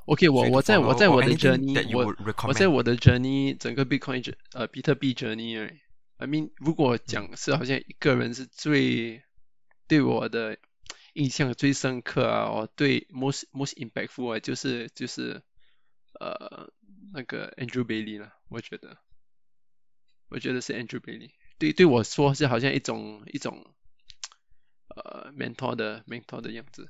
[0.07, 2.15] ？OK，我我在我在我的 journey，我
[2.49, 5.79] 我在我的 journey 整个 Bitcoin 呃比特币 journey 而已
[6.19, 9.23] I mean，如果讲是好像一个人是最
[9.87, 10.59] 对我的
[11.13, 15.43] 印象最深刻啊，我对 most most impactful 啊，就是就是
[16.19, 16.73] 呃
[17.13, 18.97] 那个 Andrew Bailey 了，我觉得，
[20.29, 23.75] 我觉得是 Andrew Bailey，对对我说是好像一种一种
[24.89, 26.89] 呃 mentor 的 mentor 的样子，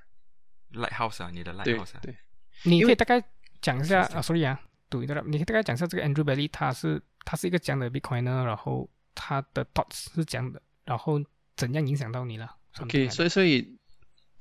[0.73, 2.17] Lighthouse 啊，你的 Lighthouse 啊，对。
[2.65, 3.23] 你可以大概
[3.61, 11.23] 讲一下啊，sorry 啊，读一个，你可以大概讲一下这个 Andrew Bailey 他是他是一个这样的 Bitcoiner，然后他的 thoughts 是这样的，然后
[11.57, 13.79] 怎样影响到你了？OK，所以所以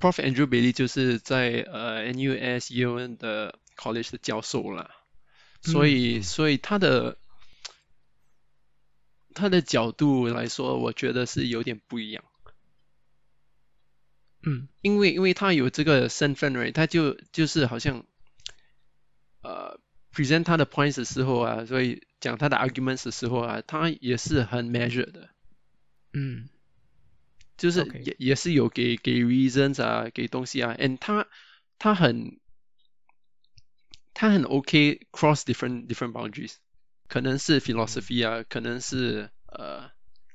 [0.00, 4.90] Prof Andrew Bailey 就是在呃 NUS Yale 的 college 的教授了，
[5.62, 6.22] 所以、嗯。
[6.22, 7.18] 所以他的
[9.34, 12.24] 他的角度来说，我觉得是有点不一样，
[14.48, 18.06] 嗯因为因为他有这个身份，right，他就就是好像
[19.42, 19.80] 呃
[20.14, 25.28] present 他的 points 的时候啊，所以讲他的 arguments 的时候啊，他也是很 measured 的。
[26.12, 26.48] 嗯
[27.56, 31.26] 就是也也是有给给 reasons 啊，给东西啊，and 他
[31.78, 32.38] 他很
[34.14, 36.54] 他很 OK cross different different boundaries，
[37.08, 39.90] 可能是 philosophy 啊，可能是呃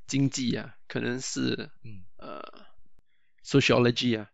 [0.08, 2.42] 经济啊，可能是嗯呃
[3.46, 4.30] sociology 啊，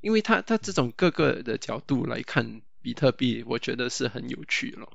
[0.00, 4.92] 因为他他这种各个的角度来看比特币，我觉得是很有趣咯。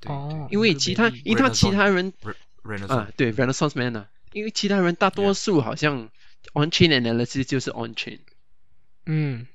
[0.00, 6.10] 对哦，因为其他因为他其他人对，Renaissance 啊，对 Renaissance Man 啊，因为其他人大多数好像
[6.52, 8.20] on chain analysis 就是 on chain。
[9.06, 9.46] 嗯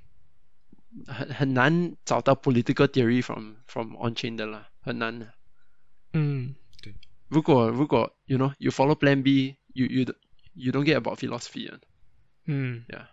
[1.06, 5.34] 很很难找到 political theory from from on chain 的啦，很难的。
[6.14, 6.96] 嗯对
[7.28, 10.16] 如果如果 you know you follow Plan B, you you don't-
[10.54, 11.80] you don't get about philosophy 啊。
[12.52, 13.08] 嗯 Yeah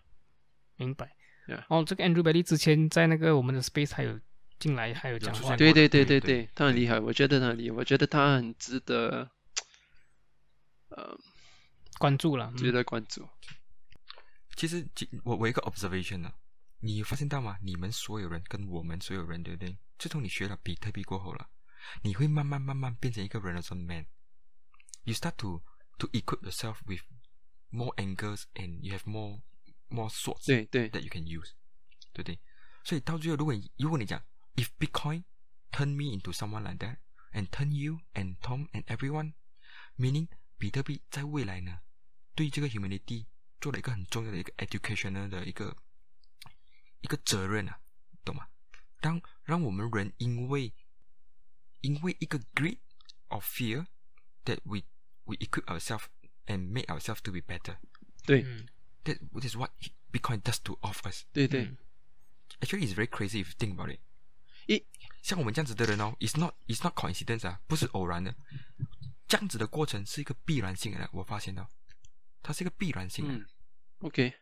[0.77, 1.15] 明白。
[1.47, 4.19] Yeah 哦，这个 Andrew Bailey 之前在那个我们的 Space 还有
[4.59, 5.55] 进来，还有讲话。
[5.57, 9.31] 对对对对对他很厉害，我觉得他很厉害，我觉得他很值得，
[10.89, 11.17] 呃，
[11.99, 12.51] 关注了。
[12.57, 13.29] 值嗯得关注。
[14.57, 14.89] 其实，
[15.23, 16.33] 我我一个 observation 呢，
[16.81, 17.59] 你发现到吗？
[17.63, 19.77] 你们所有人跟我们所有人，对不对？
[19.99, 21.49] 自从你学了比特币过后了，
[22.03, 24.07] 你会慢慢慢慢变成一个 Renaissance man。
[25.05, 25.63] You start to
[25.99, 27.03] to equip yourself with
[27.70, 29.42] more angles and you have more
[29.90, 31.52] more swords 对对 that you can use，
[32.14, 32.40] 对不对？
[32.84, 34.24] 所以到最后，如果你如果你讲，
[34.56, 35.24] if Bitcoin
[35.72, 36.98] turn me into someone like that
[37.32, 41.82] and turn you and Tom and everyone，meaning 比特币在未来呢，
[42.36, 43.28] 对这个 humanity
[43.60, 45.78] 做了一个很重要的一个 educational 的一个
[47.02, 47.80] 一个责任啊，
[48.24, 48.48] 懂吗？
[49.00, 50.74] 让让我们人因为
[51.82, 52.80] 因为一个 greed
[53.30, 53.88] of fear
[54.46, 54.84] that we
[55.24, 56.06] we equip ourselves
[56.48, 57.78] and make ourselves to be better。
[58.26, 58.68] 对嗯
[59.04, 59.72] That is what
[60.12, 61.24] Bitcoin does to all of us.
[61.34, 61.78] 对对嗯
[62.60, 64.00] Actually, it's very crazy if you think about it.
[64.68, 64.86] 一
[65.24, 68.36] 像我们这样子的人哦，it's not it's not coincidence 啊，不是偶然的。
[69.28, 71.68] 这样子的过程是一个必然性的，我发现到，
[72.44, 73.34] 它是一个必然性的。
[73.34, 73.46] 嗯，
[74.00, 74.34] OK，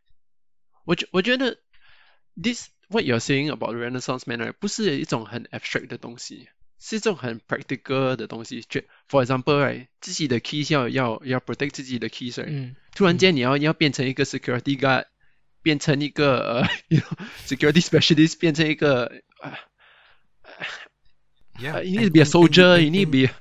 [0.83, 1.61] 我觉我觉得
[2.35, 8.61] this what you're saying about Renaissance man right 不是一种很 abstract 的东西， 是一种很 practical 的东西。
[8.61, 15.05] 就 For example right，自己的 keys 要要要 protect 自己的 keys right，、嗯突然间你要你要变成一个 security guard，
[15.61, 19.05] 变成一个呃 you know security specialist，变成一个
[19.41, 19.53] 呃
[21.59, 23.11] Yeah, uh, you and- need to be a and- and- soldier, and- you need to
[23.11, 23.33] and- be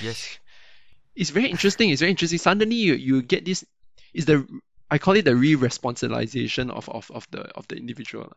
[0.00, 0.38] Yes,
[1.16, 1.90] it's very interesting.
[1.90, 2.38] It's very interesting.
[2.38, 3.64] Suddenly you, you get this
[4.14, 4.46] is the
[4.88, 8.32] I call it the re-responsabilization of, of, of the of the individual.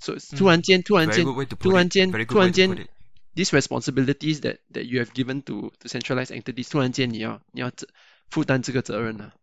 [0.00, 1.90] So it's 突然间突然 very 间 good way to put 突然 it.
[1.92, 2.88] 间 Very good 突 way 然 to 间 put it.
[3.36, 7.86] these responsibilities that that you have given to to centralized entities，突然间你要你要责
[8.28, 9.34] 负担这个责任了。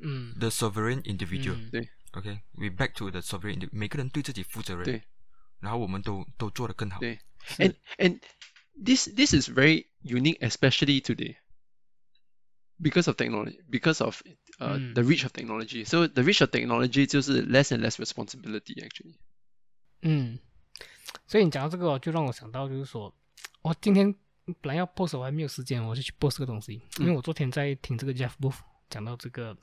[0.00, 1.56] 嗯 The sovereign individual.
[1.56, 3.58] 嗯对 Okay, we back to the sovereign.
[3.60, 4.84] indi- 每个人对自己负责任。
[4.84, 5.02] 对。
[5.60, 7.00] 然后我们都都做得更好。
[7.00, 8.20] 对是 And and
[8.82, 11.36] this this is very unique, especially today,
[12.80, 14.22] because of technology, because of
[14.60, 14.94] uh, Mm.
[14.94, 15.84] the reach of technology.
[15.84, 19.16] So the reach of technology 就是 less and less responsibility actually.
[20.02, 20.38] 嗯，
[21.27, 23.13] 所以你讲到这个哦，就让我想到就是说，
[23.61, 24.13] 我今天
[24.61, 28.57] 本来要 post，我还没有时间，我就去 post 这个东西，因为我昨天在听这个 Jeff Booth
[28.89, 29.55] 讲到这个，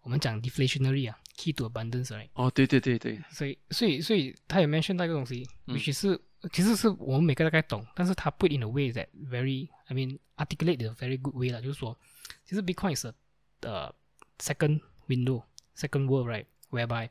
[0.00, 6.20] 我们讲 deflationary 啊，key to abundance right，哦，对对对对，所以所以所以他有 mention 到一个东西嗯，which 是
[6.52, 11.98] 其实是我们每个大概懂，但是他 put in a way that very I mean articulate in a very good way 啦，就是说，
[12.44, 13.14] 其实 Bitcoin is a
[13.62, 13.94] 呃
[14.38, 15.42] second window
[15.76, 17.10] second world right whereby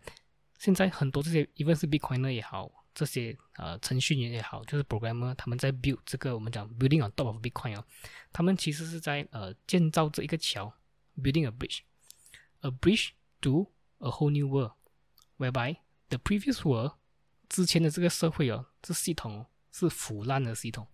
[0.58, 7.85] 现在很多这些 even 是 Bitcoiner 也好，这些呃程序员也好，就是 programmer 他们在 build 这个我们讲 building on top of Bitcoin 哦，
[8.33, 10.73] 他们其实是在呃建造这一个桥，
[11.17, 14.73] building a bridge，a bridge to a whole new world
[15.39, 15.77] whereby
[16.09, 16.93] the previous world
[17.49, 20.87] 之前的这个社会哦，这系统哦是腐烂的系统，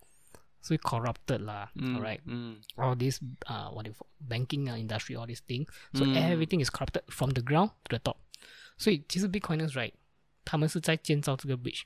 [0.60, 2.20] 所以 corrupted 啦、嗯 a l right。
[2.26, 3.94] 嗯 all this uh what if
[4.28, 7.96] banking uh, industry all this thing so 嗯 everything is corrupted from the ground to
[7.96, 8.16] the top
[8.76, 9.92] 所以其实 bitcoiners right
[10.44, 11.82] 他们是在建造这个 bridge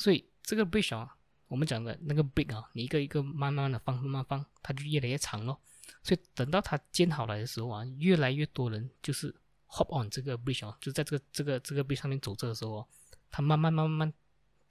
[0.00, 1.08] 所以这个 bridge，
[1.46, 5.60] 我们讲的那个 big 啊，你一个一个慢慢的放，慢慢放，它就越来越长咯。
[6.02, 9.30] 所以等到它建好来的时候啊，越来越多人就是
[9.68, 12.88] hop on 这个 bridge，就在这个这个这个 b 上面走着的时候、
[13.30, 14.10] 它慢慢慢慢，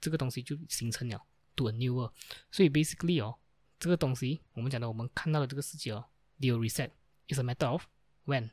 [0.00, 2.10] 这个东西就形成了 to a newer。
[2.50, 3.38] 所以 basically 哦，
[3.78, 6.04] 这个东西我们讲的，我们看到的这个世界哦
[6.40, 6.90] do reset
[7.28, 7.84] is a matter of
[8.26, 8.50] when。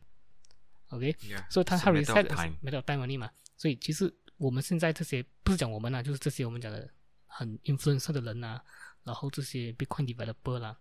[0.89, 1.15] OK，
[1.49, 6.87] 所以、so、它它 reset，没到 time 嘛，所以其实我们现在这些不是讲我们啊就是这些我们讲的
[7.25, 8.59] 很 influencer 的人呐
[9.03, 10.77] 然后这些被困礼拜的波啦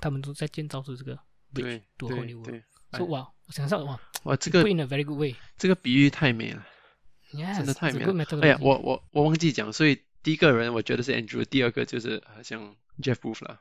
[0.00, 1.18] 他们都在建造出这个
[1.54, 2.62] 对多河流对。
[2.92, 4.64] 说哇我想象哇哇这个
[5.56, 6.66] 这个比喻太美了
[7.32, 8.40] 真的太美了。
[8.42, 13.60] 哎呀我我我忘记讲所以第一个人我觉得是 andrew 第二个就是好像 jeff wolf 啦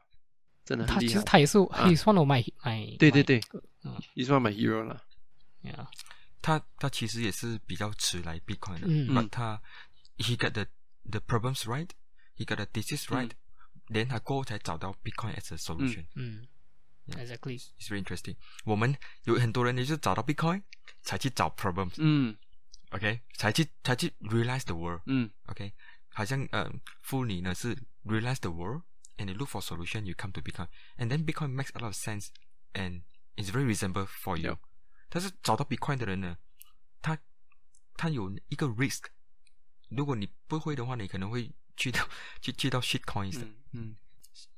[0.65, 3.39] 真的他其实他也是 he is from my my 对对对。
[3.83, 3.95] 嗯。
[4.15, 5.03] He is my hero 了
[5.63, 5.85] yeah
[6.42, 9.60] 他他其实也是比较迟来 Bitcoin 的，嗯 but 他
[10.18, 10.66] he got the
[11.10, 11.90] the problems right,
[12.36, 13.30] he got the thesis right，
[13.88, 16.06] 连他过后才找到 Bitcoin as a solution。
[16.14, 16.46] 嗯
[17.06, 17.18] Yeah.
[17.22, 17.60] ，exactly。
[17.78, 18.36] It's very interesting。
[18.64, 20.62] 我们有很多人也是找到 Bitcoin
[21.02, 22.34] 才去找 problems，OK，、嗯
[22.92, 23.20] OK？
[23.34, 25.02] 才去才去 realize the world。
[25.04, 25.74] 嗯 OK，
[26.08, 28.84] 好像呃，妇女呢是 realize the world
[29.18, 31.88] and you look for solution, you come to Bitcoin, and then Bitcoin makes a lot
[31.88, 32.28] of sense
[32.72, 33.02] and
[33.36, 34.56] it's very reasonable for you.
[35.08, 35.08] Yep.
[35.08, 36.36] 但是找到 Bitcoin 的人呢，
[37.00, 37.18] 他
[37.96, 39.04] 他有一个 risk，
[39.88, 42.08] 如果你不会的话，你可能会去到
[42.40, 43.44] 去去到 shit coins 的。
[43.44, 43.96] 嗯嗯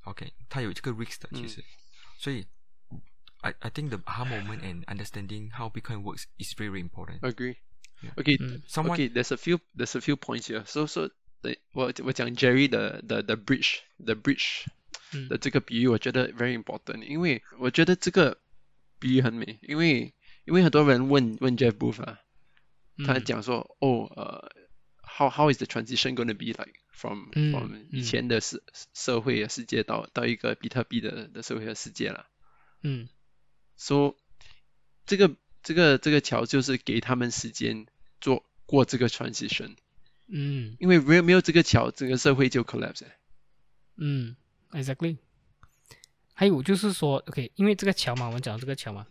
[0.04, 1.62] OK，它有这个 risk 的，其实，
[2.18, 2.46] 所以
[3.40, 7.20] I I think the aha moment and understanding how Bitcoin works is very very important.
[7.20, 7.57] Agree.
[8.00, 8.14] Yeah.
[8.16, 8.38] Okay.
[8.38, 8.62] Mm.
[8.68, 9.09] Someone Okay.
[9.09, 9.59] There's a few.
[9.74, 10.64] There's a few points here.
[10.64, 11.11] So so
[11.42, 14.64] 对我我讲 Jerry 的的的 bridge 的 bridge
[15.12, 18.40] 嗯的这个比喻，我觉得 very important，因为我觉得这个
[18.98, 20.14] 比喻很美，因为
[20.45, 22.19] 因为很多人问问 Jeff Booth 啊，
[23.05, 24.51] 他嗯讲说哦呃
[25.03, 28.61] how how is the transition going to be like from 嗯 from 以嗯前的社
[28.93, 32.27] 社会的世界到到一个比特币的的社会的世界了。
[32.81, 33.07] 嗯
[33.77, 34.15] So
[35.05, 37.85] 这个这个这个桥就是给他们时间
[38.19, 39.75] 做过这个 transition，
[40.27, 43.11] 嗯因为没有没有这个桥，整个社会就 collapse 了。
[43.97, 44.35] 嗯
[44.71, 45.17] ，exactly。
[46.33, 49.05] 还有就是说，OK，因为这个桥嘛，我们讲这个桥嘛、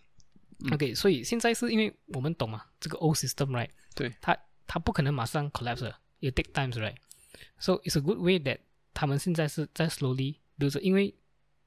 [0.60, 8.18] 嗯 o k 所以现在是因为我们懂嘛，这个 old system right，对，它它不可能马上 collapse 的，it take times right，so it's a good
[8.20, 8.60] way that
[8.94, 11.14] 他们现在是在 slowly，比如说因为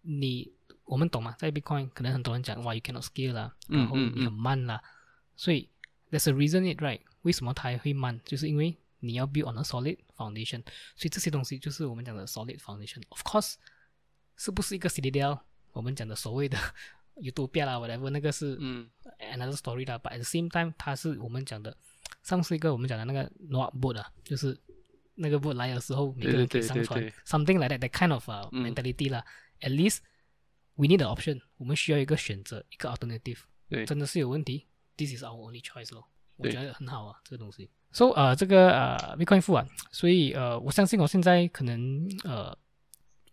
[0.02, 0.52] 你
[0.84, 4.82] 我们懂嘛，在 Bitcoin 可能很多人讲哇，you cannot scale 啦，嗯然后嗯你很慢啦，
[5.36, 5.68] 所以
[6.10, 10.62] there's a reason it right，为什么它会慢，就是因为你要 build on a solid foundation，
[10.96, 13.54] 所以这些东西就是我们讲的 solid foundation。Of course，
[14.36, 15.40] 是不是一个 CDL？
[15.72, 16.58] 我们讲的所谓的
[17.15, 18.89] Utopia 啦，whatever，那个是嗯
[19.19, 19.97] another story 啦。
[19.99, 21.75] But at the same time，它是我们讲的
[22.23, 24.59] 上次一个我们讲的那个 Noah boat 啊，就是
[25.15, 29.23] 那个 boat 来的时候，每个人可以上船对对，something like that，that kind of uh, 嗯 mentality 啦。
[29.61, 29.99] At least
[30.75, 33.39] we need an option，我们需要一个选择，一个 alternative。
[33.69, 36.07] 对真的是有问题，this is our only choice 咯。
[36.35, 37.69] 我觉得很好啊，这个东西。
[37.91, 42.57] So 呃，这个呃 Bitcoin 付啊，所以呃，我相信我现在可能呃，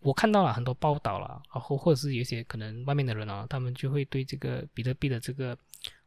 [0.01, 5.57] 我看到了很多报道啦，然后或者是有一些可能外面的人哦，他们就会对这个比特币的这个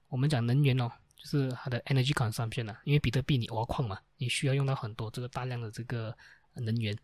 [0.09, 6.17] 我们讲能源哦，就是它的 energy consumption 啊，因为比特币你挖矿嘛，你需要用到很多这个大量的这个
[6.55, 6.97] 能源，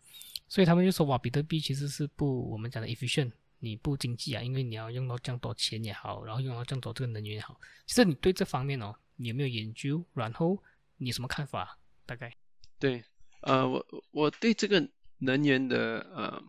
[0.48, 3.30] 所以他们就说哇，比特币其实是不我们讲的 efficient，
[3.60, 10.04] 你不经济啊，因为你要用到这样多钱也好，然后用到这样多这个能源也好，其实你对这方面哦，你有没有研究？
[10.12, 10.60] 然后
[10.96, 11.78] 你什么看法？
[12.04, 12.34] 大概？
[12.80, 13.04] 对，
[13.42, 14.88] 呃，我我对这个
[15.18, 16.42] 能源的呃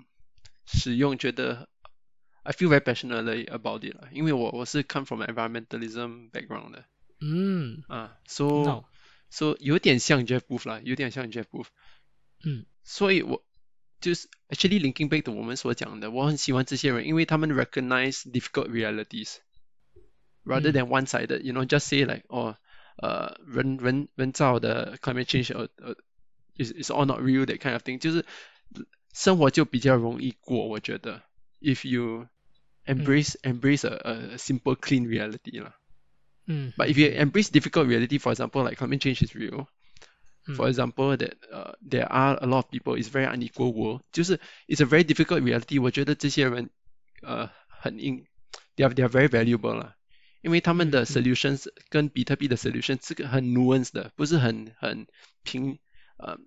[0.70, 1.68] 使用觉得，
[2.42, 6.84] I feel very passionately about it 啦，因为我我是 come from environmentalism background 的
[7.20, 8.84] 嗯，啊，so 那
[9.30, 11.68] so 有点像 Jeff Booth 啦，有点像 Jeff Booth，
[12.44, 13.44] 嗯所以我
[14.00, 19.36] 就是 actually linking back to 我们所讲的，我很喜欢这些人，因为他们 recognize difficult realities
[20.44, 22.56] rather 嗯 than one sided, you know, just say like 哦，
[22.98, 25.96] 呃，人人人造的 climate change 呃呃
[26.56, 28.24] is is all not real that kind of thing，就是
[29.12, 31.22] 生活就比较容易过，我觉得
[31.60, 32.28] if you
[32.84, 35.74] embrace embrace a a simple clean reality 啦。
[36.46, 39.66] 嗯 But if you embrace difficult reality, for example, like climate change is real,
[40.46, 44.38] 嗯 for example, that uh, there are a lot of people, it's very unequal world，就是
[44.68, 45.80] it's a very difficult reality。
[45.80, 46.70] 我觉得这些人
[47.22, 48.26] 呃很 in
[48.76, 49.96] they are they are very valuable 啦，
[50.42, 55.08] 因为他们的嗯嗯 solutions 跟比特币的 solution 这个很 nuanced 的，不是很很
[55.42, 55.80] 平
[56.18, 56.38] 呃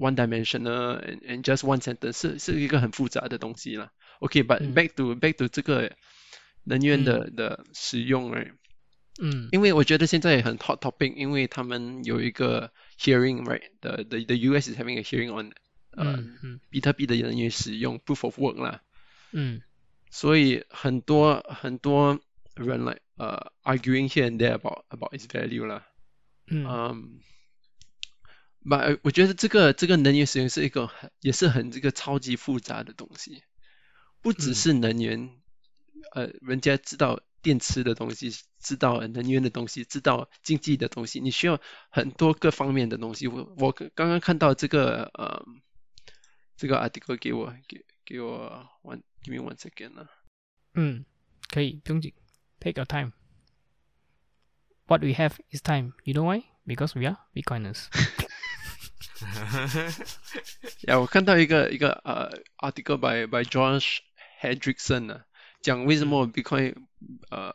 [0.00, 3.92] one dimensional and and just one sentence，是是一个很复杂的东西啦。
[4.20, 5.92] OK，but、嗯 back to back to 这个
[6.64, 8.52] 能源的、的使用，right？
[9.22, 15.52] 嗯因为我觉得现在很 hot topic，因为他们有一个 hearing right，the the the US is having a hearing on
[15.92, 18.80] 呃、嗯嗯比特币的能源使用 proof of work 啦，
[19.32, 19.60] 嗯
[20.10, 22.18] 所以很多很多
[22.54, 25.84] 人来呃 arguing here and there about about its value 啦，
[26.46, 27.20] 嗯嗯，
[28.68, 33.42] 把我觉得这个这个能源使用是一个很也是很这个超级复杂的东西，
[34.20, 35.30] 不只嗯是能源，
[36.12, 43.26] 呃，人家知道电池的东西，知道能源的东西，知道经济的东西，你需要很多各方面的东西。
[43.28, 45.42] 我我刚刚看到这个呃
[46.56, 50.08] 这个 article 给我给给我 one give me one second 啊。
[50.74, 51.04] 嗯，
[51.48, 52.12] 可以不用紧
[52.60, 53.12] ，take your time。
[54.86, 55.92] What we have is time.
[56.04, 56.44] You know why?
[56.66, 57.86] Because we are Bitcoiners.
[60.82, 63.98] 呀，我看到一个一个呃 article by by Josh
[64.40, 65.24] Hendrickson 啊，
[65.60, 66.74] 讲为什么 Bitcoin
[67.30, 67.54] 呃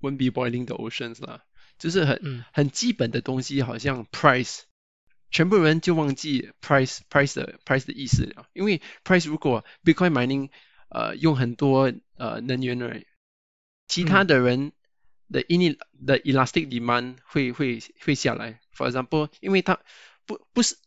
[0.00, 1.42] won't be boiling the oceans 啦，
[1.78, 4.60] 就是很嗯很基本的东西，好像 price，
[5.30, 10.50] 全部人就忘记 price price 的 price 的意思了，因为 price 如果 Bitcoin mining
[10.88, 13.04] 呃用很多呃能源而
[13.86, 14.72] 其他的人
[15.30, 19.79] 的 in 的 elastic demand 会会会下来 ，for example，因为它
[20.25, 20.77] 不不是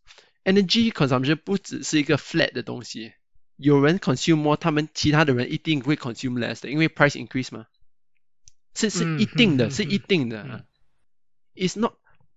[0.44, 3.12] energy consumption 不只是一个 flat 的东西，
[3.56, 7.66] 有人 consume more，他们其他的人一定会 consume less 的，因为 price increase 嘛，
[8.74, 10.42] 是是嗯一定的，嗯是一定的。
[10.42, 10.64] 嗯
[11.54, 11.94] It's not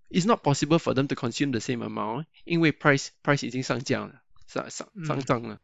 [0.09, 5.59] it's not possible for them to consume the same amount，因为 price price 已经上降了，上上上涨了，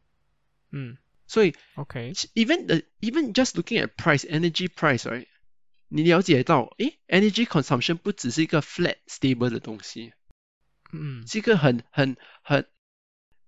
[0.70, 5.26] 嗯所以，OK， even the even just looking at price energy price right，
[5.93, 10.13] 你了解到，诶，energy consumption 不只是一个 flat stable 的东西，
[10.93, 12.65] 嗯是一个很很很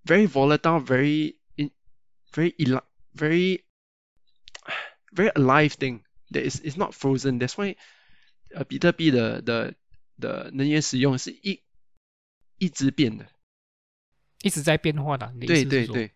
[0.04, 1.70] very volatile very in
[2.30, 2.84] very ela-
[3.14, 3.62] very
[5.14, 7.76] very alive thing that is is not frozen that's why
[8.50, 9.74] 呃比特币的的
[10.18, 11.62] 的能源使用是一
[12.58, 13.26] 一直变的。
[14.42, 15.32] 一直在变化的。
[15.32, 16.12] 你对对对，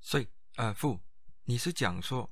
[0.00, 0.26] 所以
[0.56, 0.98] 呃，傅，
[1.44, 2.28] 你是讲说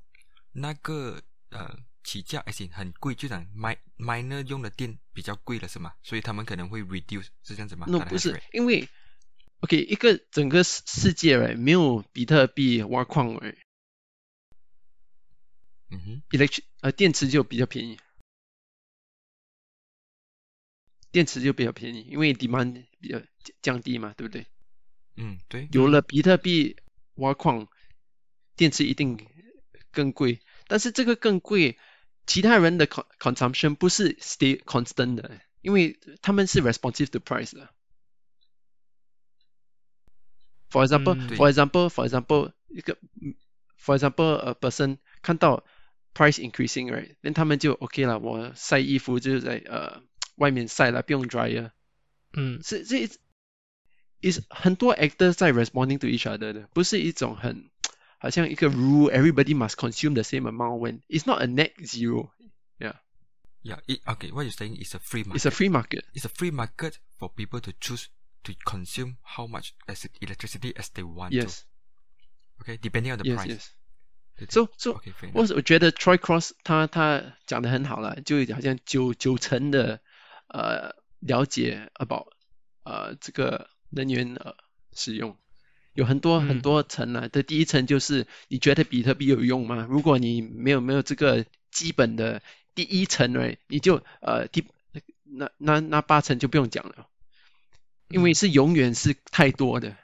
[0.50, 1.78] 那个呃
[2.08, 5.92] 起价而且很贵，就讲 mi miner 用的电比较贵了是吗？
[6.02, 7.86] 所以他们可能会 reduce 是这样子吗？
[7.90, 8.88] 那不是因为
[9.60, 13.54] ，OK，一个整个世世界哎，没有比特币挖矿哎
[15.90, 17.98] 嗯哼，，elect 呃电池就比较便宜，
[21.10, 23.20] 电池就比较便宜，因为 demand 比较
[23.60, 24.46] 降低嘛，对不对？
[25.16, 26.76] 嗯，对，有了比特币
[27.16, 27.68] 挖矿，
[28.56, 29.18] 电池一定
[29.90, 31.78] 更贵，但是这个更贵，
[32.27, 37.69] 其他人的 con consumption 不是 stay constant 的，因为他们是 responsive to price 的。
[40.69, 42.97] For example, 嗯 for example, for example，一个，
[43.79, 45.63] for example，a person 看到
[46.15, 50.01] price increasing right，那他们就 OK 了，我晒衣服就是在呃
[50.35, 51.71] 外面晒了，不用 dryer。
[52.35, 53.07] 嗯是这
[54.21, 57.69] is 很多 actors 在 responding to each other 的，不是一种很
[58.19, 62.31] 好像一个 rule everybody must consume the same amount when it's not a net zero.
[63.65, 64.29] Yeah, it, okay.
[64.29, 65.37] What you're saying is a free market.
[65.37, 66.03] It's a free market.
[66.13, 68.09] It's a free market for people to choose
[68.43, 72.63] to consume how much as electricity as they want Yes, to.
[72.63, 73.47] Okay, depending on the yes, price.
[73.47, 73.69] yes.
[74.35, 75.55] 对对 So so okay, fair 我 enough.
[75.55, 80.01] 我觉得 Troy Cross 他他讲的很好了，就好像九九成的
[80.47, 82.27] 呃了解 about
[82.83, 84.53] 呃这个能源呃
[84.91, 85.37] 使用，
[85.98, 87.26] 有很多很嗯多层啊。
[87.26, 89.84] 的第一层就是你觉得比特币有用吗？
[89.90, 92.40] 如果你没有没有这个基本的
[92.76, 94.64] 第一层 right，你就呃第
[95.24, 97.08] 那那那八层就不用讲了，
[98.08, 99.96] 因为嗯是永远是太多的。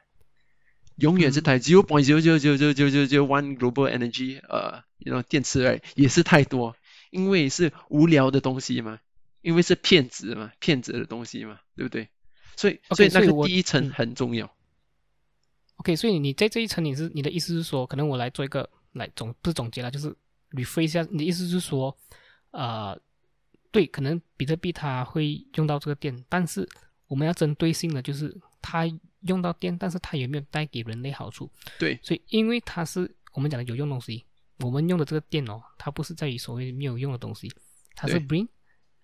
[0.96, 5.22] 永远是嗯太 zero point zero zero zero zero zero zero zero one global energy 呃，you know
[5.22, 6.76] 电池哎也是太多，
[7.12, 8.98] 因为是无聊的东西嘛，
[9.42, 12.08] 因为是骗子嘛，骗子的东西嘛，对不对？
[12.56, 14.52] 所以所以那个第一层嗯很重要。
[15.76, 20.14] OK，所以你在这一层，你是你的意思是说，可能我来做一个来总不是总结了，就是
[20.52, 21.96] rephrase 一下，你的意思是说，
[22.52, 22.98] 呃，
[23.70, 26.68] 对，可能比特币它会用到这个电，但是
[27.08, 28.84] 我们要针对性的就是它
[29.22, 31.50] 用到电，但是它有没有带给人类好处？
[31.78, 31.98] 对。
[32.02, 34.24] 所以因为它是我们讲的有用东西，
[34.60, 37.52] 我们用的这个电哦，它不是在于所谓没有用的东西，
[37.96, 38.46] 它是 bring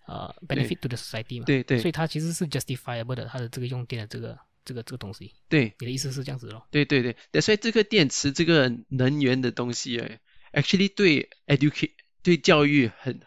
[0.07, 1.79] 呃 benefit to the society 嘛，对对。
[1.79, 6.67] 所以它其实是 justifiable 的，它的这个用电的这个这个这个东西，对你的意思是这样子咯？
[6.71, 10.19] 对对对，所以这个电池这个能源的东西哎
[10.53, 11.91] ，actually 对 educate
[12.23, 13.21] 对教育很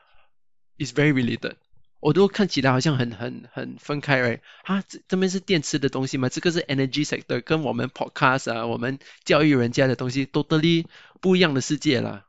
[0.78, 1.56] is very related。
[2.00, 6.28] 我都看起来好像很很很分开哎，啊，这这边是电池的东西吗？
[6.28, 10.84] 这个是 energy sector，跟我们 podcast 啊，我们教育人家的东西 totally
[11.22, 12.26] 不一样的世界啦，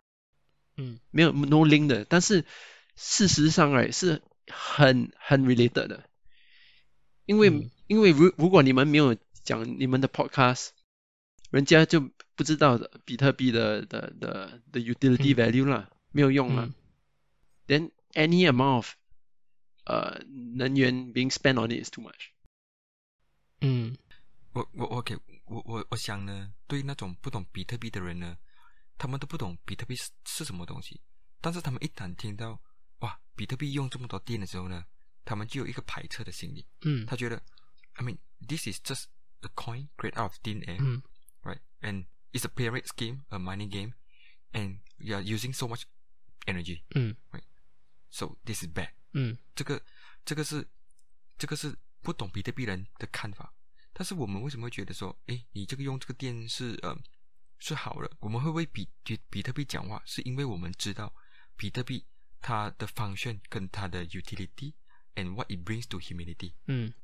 [0.78, 2.06] 嗯没有 no link 的。
[2.06, 2.46] 但是
[2.96, 6.10] 事实上哎，是很很 related 的，
[7.26, 10.70] 因为、嗯因为如如果你们没有讲你们的 podcast，
[11.52, 12.02] 人家就
[12.36, 15.38] 不知道的比特币的的的的 utility 嗯。
[15.38, 16.66] value 啦，没有用了。
[16.66, 16.74] 嗯。
[17.68, 18.90] Then any amount of
[19.86, 20.24] 呃
[20.56, 22.30] 能源 being spent on it is too much。
[23.62, 23.98] 嗯。
[24.54, 28.38] 我我 OK，我我我想呢，对那种不懂比特币的人呢，
[28.98, 31.02] 他们都不懂比特币是是什么东西，
[31.42, 32.62] 但是他们一旦听到
[33.00, 34.86] 哇，比特币用这么多电的时候呢，
[35.26, 37.06] 他们就有一个排斥的心理，嗯。
[37.06, 37.42] 他觉得
[37.95, 39.05] ，I mean this is just
[39.43, 41.03] a coin created out of thin air，、嗯
[41.43, 41.61] right?
[41.81, 43.93] And it's a pyramid scheme, a mining game,
[44.53, 45.85] and you are using so much
[46.47, 47.17] energy, 嗯
[48.11, 48.91] so this is bad.
[49.13, 49.83] 嗯这个
[50.25, 50.69] 这个是
[51.39, 53.53] 这个是不懂比特币人的看法。
[53.93, 56.97] 但是我们为什么会觉得说，诶，你这个用这个电是呃
[57.59, 58.11] 是好的？
[58.21, 61.15] 我们会为比比比特币讲话，是因为我们知道
[61.57, 62.07] 比特币
[62.41, 64.73] 它的 function 跟它的 utility
[65.17, 66.95] and what it brings to humanity，嗯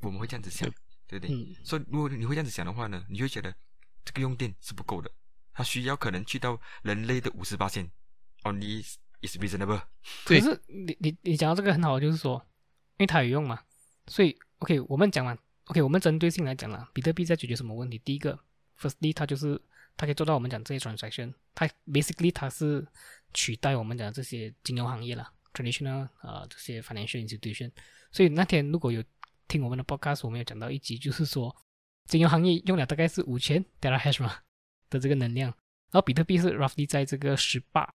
[0.00, 0.68] 我们会这样子想，
[1.06, 1.34] 对不对？
[1.34, 3.54] 嗯所以如果你会这样子想的话呢，你会觉得
[4.04, 5.10] 这个用电是不够的，
[5.52, 7.90] 它需要可能去到人类的五十八线
[8.42, 8.82] ，only
[9.22, 9.82] is reasonable。
[10.24, 12.44] 可是你你你讲到这个很好，就是说，
[12.98, 13.62] 因为它有用嘛，
[14.06, 17.98] 所以 OK，我们讲嘛，OK，我们针对性来讲啦，比特币在解决什么问题？
[17.98, 18.38] 第一个
[18.78, 19.60] ，firstly，它就是
[19.96, 22.86] 它可以做到我们讲这些 transaction，它 basically 它是
[23.34, 27.70] 取代我们讲这些金融行业啦，traditional 呃这些 financial institution。
[28.10, 29.02] 所以那天如果有
[29.48, 31.54] 听我们的 podcast，我们有讲到一集，就是说
[32.04, 34.36] 金融行业用了大概是五千 terahash 嘛
[34.90, 35.50] 的这个能量，
[35.90, 37.92] 然后比特币是 roughly 在这个十八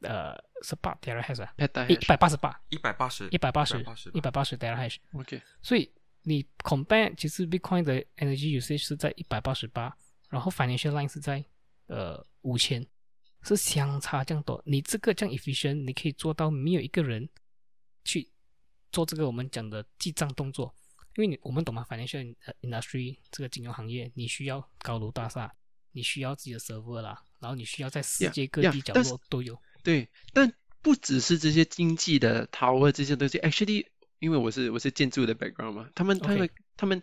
[0.00, 4.96] 呃十八 terahash 啊，peta 一百八十八，一百八十，一百八十，180一百八十 terahash。
[5.14, 5.90] OK，所以
[6.22, 9.96] 你 combine 其实 Bitcoin 的 energy usage 是在一百八十八，
[10.28, 11.44] 然后 financial line 是在
[11.86, 12.86] 呃五千，
[13.42, 14.62] 是相差这样多。
[14.64, 17.28] 你这个这样 efficient，你可以做到没有一个人
[18.04, 18.28] 去
[18.92, 20.74] 做这个我们讲的记账动作，
[21.16, 25.50] 因为你我们懂吗？financial industry 这个金融行业，你需要高楼大厦，
[25.92, 29.58] 你需要自己的 server 啦，然后你需要在世界各地角落都有。
[29.82, 33.86] 对，但不只是这些经济的 tower 这些东西，actually，
[34.18, 37.00] 因为我是我是建筑的 background 嘛，他们他们他们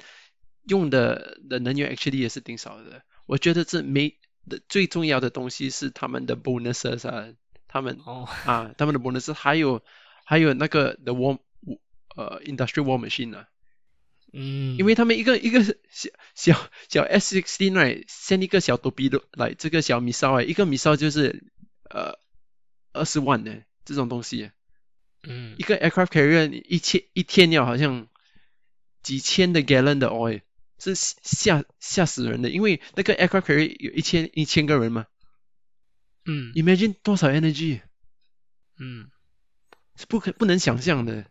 [0.67, 3.03] 用的的能源 actually 也是挺少的。
[3.25, 4.17] 我觉得这没
[4.47, 7.33] 的最重要的东西是他们的 bonuses 啊，
[7.67, 9.83] 他们哦，啊他们的 bonus 还有
[10.23, 11.39] 还有那个 the war
[12.19, 13.47] 呃 industrial war machine 啊，
[14.33, 21.45] 嗯，因为他们一个一个小小小 S sixteen right，像一个小躲避的来这个小米烧哎，一个米烧就是
[21.89, 22.19] 呃
[22.91, 24.51] 二十万呢，这种东西，
[25.23, 25.55] 嗯。
[25.57, 28.09] 一个 aircraft carrier 一千一天要好像
[29.01, 30.41] 几千的 gallon 的 oil，
[30.77, 35.05] 是吓吓死人的，因为那个 aircraft carrier 有一千一千个人嘛
[36.25, 37.79] 嗯，imagine 多少 energy
[38.77, 39.09] 嗯，
[39.95, 41.25] 是不可不能想象的，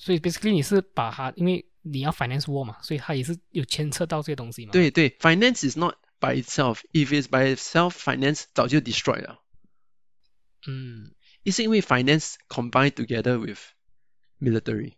[0.00, 9.20] 所以 basically 你是把它，因为你要 finance war 嘛，所以它也是有牵扯到这些东西嘛。，对对，finance is not by itself，if it's by itself，finance 早就 destroy
[9.22, 9.42] 了。
[10.66, 11.12] 嗯
[11.46, 13.60] 是因为 finance combined together with
[14.40, 14.94] military。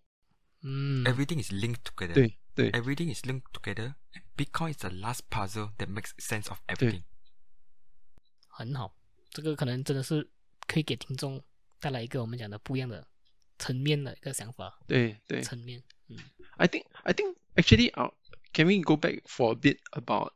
[0.63, 2.15] 嗯 Everything is linked together.
[2.15, 3.95] 对对 Everything is linked together.
[4.15, 7.03] and Bitcoin is the last puzzle that makes sense of everything.
[8.49, 8.97] 很好，
[9.31, 10.29] 这个可能真的是
[10.67, 11.43] 可以给听众
[11.79, 13.07] 带来一个我们讲的不一样的
[13.64, 15.82] 层面的一个想法对对层面。
[16.10, 16.18] 嗯
[16.58, 18.12] I think I think actually uh,
[18.54, 20.34] can we go back for a bit about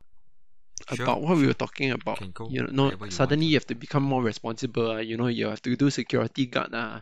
[0.88, 2.18] about what we were talking about?
[2.50, 3.50] You know, no, you suddenly want.
[3.52, 4.90] you have to become more responsible.
[4.92, 6.72] Uh, you know, you have to do security guard.
[6.72, 7.00] Uh,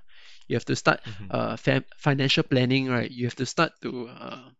[0.48, 1.28] you have to start Mhm.
[1.30, 3.10] uh fam- financial planning, right?
[3.10, 4.50] You have to start to uh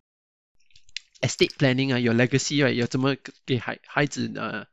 [1.23, 1.93] estate planning.
[1.93, 2.75] Uh, your legacy, right?
[2.75, 4.67] 要怎么给孩孩子呃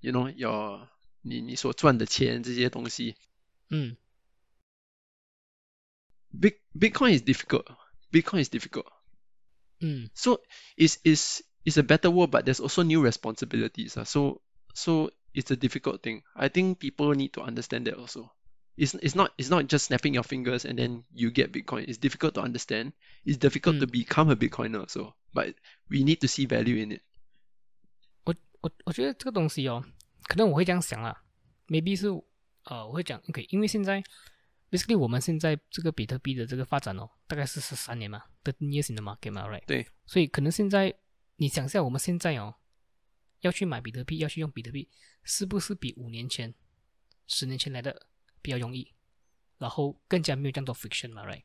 [0.00, 0.88] ，you know, your
[1.22, 3.16] 你你所赚的钱这些东西。
[3.70, 3.96] 嗯
[6.31, 7.65] Big Bitcoin is difficult.
[8.11, 8.85] Bitcoin is difficult.
[9.81, 10.41] 嗯 So
[10.77, 13.97] it's is it's a better world, but there's also new responsibilities.
[13.97, 14.05] Uh.
[14.05, 14.41] So
[14.73, 16.23] so it's a difficult thing.
[16.35, 18.31] I think people need to understand that also.
[18.77, 21.87] It's it's not it's not just snapping your fingers and then you get Bitcoin.
[21.87, 22.91] It's difficult to understand.
[23.25, 23.91] It's difficult to Mm.
[23.91, 25.15] become a Bitcoiner also.
[25.33, 25.55] But
[25.89, 27.01] we need to see value in it.
[28.25, 29.83] 我我我觉得这个东西哦，
[30.27, 31.23] 可能我会这样想啦，
[31.67, 32.07] maybe 是
[32.63, 34.03] 呃，我会讲 OK，因为现在
[34.70, 39.64] basically 我们现在这个比特币的这个发展哦，大概是十三年嘛 years in the market 嘛，right？
[39.66, 40.94] 对，所以可能现在
[41.36, 42.54] 你想一下，我们现在哦，
[43.40, 44.88] 要去买比特币，要去用比特币，
[45.24, 46.54] 是不是比五年前、
[47.26, 48.06] 十年前来的
[48.40, 48.92] 比较容易？
[49.58, 51.42] 然后更加没有这样多 friction 嘛，right？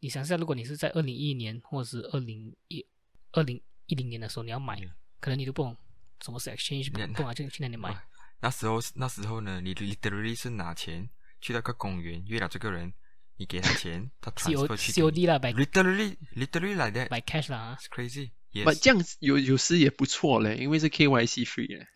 [0.00, 2.84] 你想一下，如果你是在二零一一年或者是二零一
[3.32, 4.80] 二零一零年的时候你要买.
[5.20, 5.76] 可能你都不懂
[6.20, 7.96] 什么是 exchange，不 Yeah, 不懂啊，就去哪里买。
[8.40, 11.08] 那时候那时候呢，你 literally 是拿钱
[11.42, 12.94] 去那个公园遇到这个人，
[13.36, 17.08] 你给他钱，他 C transfer 去 C O 给 D 你啦，by literally literally like that.
[17.08, 18.30] by cash 啦啊 It's crazy.
[18.52, 18.64] Yes.
[18.64, 21.86] But 这样子有有时也不错嘞，因为是 KYC free 嘞。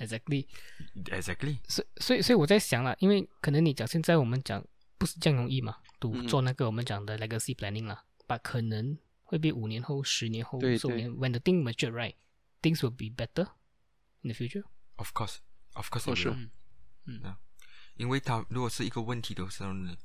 [0.00, 0.46] ，exactly。
[1.04, 1.58] exactly.
[1.68, 4.66] 所所以所以我在想了，因为可能你讲现在我们讲
[4.98, 12.14] 不是这样容易嘛，读嗯做那个我们讲的 legacy planning 啦，把可能会被五年后、十年后、十五年，when the thing mature right,
[12.62, 13.46] things will be better
[14.22, 14.64] in the future。
[14.96, 15.36] Of course,
[15.74, 16.48] of course, For sure.
[17.04, 17.38] 嗯啊
[17.95, 19.95] 因为它如果是一个问题的时候呢，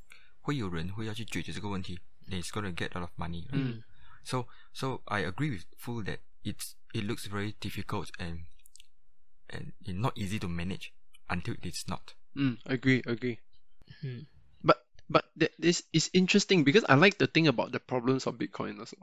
[0.40, 1.98] 会有人会要去解决这个问题。
[2.28, 3.46] It's gonna get a lot of money.
[3.48, 3.52] right?
[3.52, 3.82] 嗯
[4.24, 8.46] So, so I agree with Fu that it's it looks very difficult and
[9.48, 10.90] and it not easy to manage
[11.28, 12.14] until it's not.
[12.34, 13.38] 嗯，agree agree。
[14.02, 14.26] 嗯
[14.62, 14.78] But
[15.08, 18.80] but that this is interesting because I like to think about the problems of Bitcoin
[18.80, 18.96] also.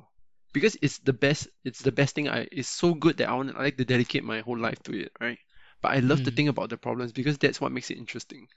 [0.51, 3.55] Because it's the best it's the best thing I it's so good that I want
[3.55, 5.39] I like to dedicate my whole life to it, right?
[5.81, 6.35] But I love to Mm.
[6.35, 8.49] think about the problems because that's what makes it interesting.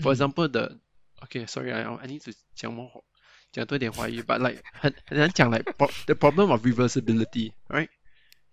[0.00, 0.78] For 嗯 example, the
[1.24, 3.04] okay, sorry, I I need to 讲 more
[3.52, 7.88] 讲多一点华语 but like 很很难讲 like pro, the problem of reversibility, right?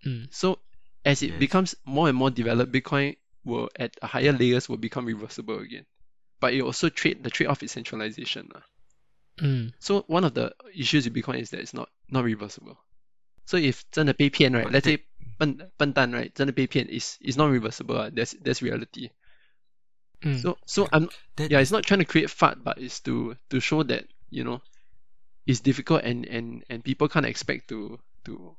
[0.04, 0.58] 嗯 So
[1.04, 1.38] as it Yes.
[1.40, 5.86] becomes more and more developed, Bitcoin will at a higher layers will become reversible again.
[6.40, 8.48] But it also trade the trade off is centralization.
[8.52, 8.62] lah.
[9.40, 12.76] 嗯 So one of the issues with Bitcoin is that it's not not reversible.
[13.46, 15.04] So if 真的被骗 right, But let's that- say
[15.38, 17.96] 笨笨蛋 right, 真的被骗 is is not reversible.
[17.96, 19.10] ah, That's that's reality.
[20.22, 23.36] 嗯 So so I'm That yeah, it's not trying to create FUD, but it's to
[23.50, 24.60] to show that you know
[25.46, 28.56] it's difficult and and and people can't expect to to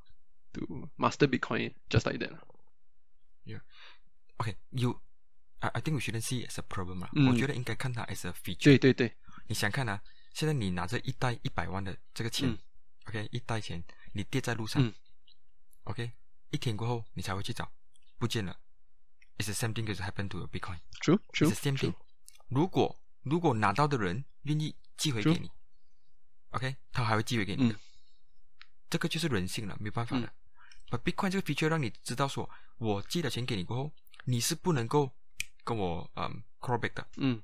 [0.54, 2.32] to master Bitcoin just like that.
[4.40, 4.56] okay.
[4.72, 5.02] You,
[5.62, 7.10] I I think we shouldn't see it as a problem 啦。
[7.14, 8.64] 嗯我觉得应该看它 as a feature。
[8.64, 9.14] 对对对，
[9.48, 10.02] 你想看啊，
[10.34, 12.58] 现在你拿着一袋一百万的这个钱、嗯
[13.06, 13.84] o k 一袋钱，
[14.14, 14.94] 你跌在路上、嗯
[15.84, 16.12] o k
[16.52, 17.70] 一天过后你才会去找，
[18.18, 18.58] 不见了。
[19.39, 20.79] It's the same thing that happen to your Bitcoin.
[21.01, 21.93] True It's true the same thing.
[21.93, 21.95] true.
[22.49, 25.51] 如果如果拿到的人愿意寄回给你
[26.51, 27.75] ，OK，他还会寄回给你的。
[27.75, 27.79] 嗯
[28.91, 30.33] 这个就是人性了，没办法的。
[30.89, 33.93] 把 Bitcoin 这个 feature 让你知道说，我寄了钱给你过后，
[34.27, 35.11] 你是不能够
[35.65, 37.05] 跟我嗯 callback 的。
[37.17, 37.43] 嗯，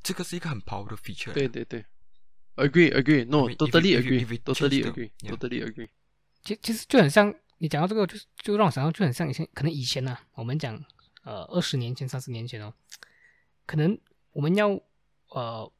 [0.00, 1.32] 这个是一个很 power 的 feature。
[1.32, 1.84] 对对对
[2.54, 5.88] ，agree agree no totally agree totally agree totally agree。
[6.44, 10.80] 其其实就很像你讲到这个，就就让我想到，就很像以前，可能以前呢、我们讲
[11.22, 12.72] 呃二十年前、三十年前哦，
[13.66, 13.98] 可能
[14.32, 14.68] 我们要
[15.28, 15.72] 呃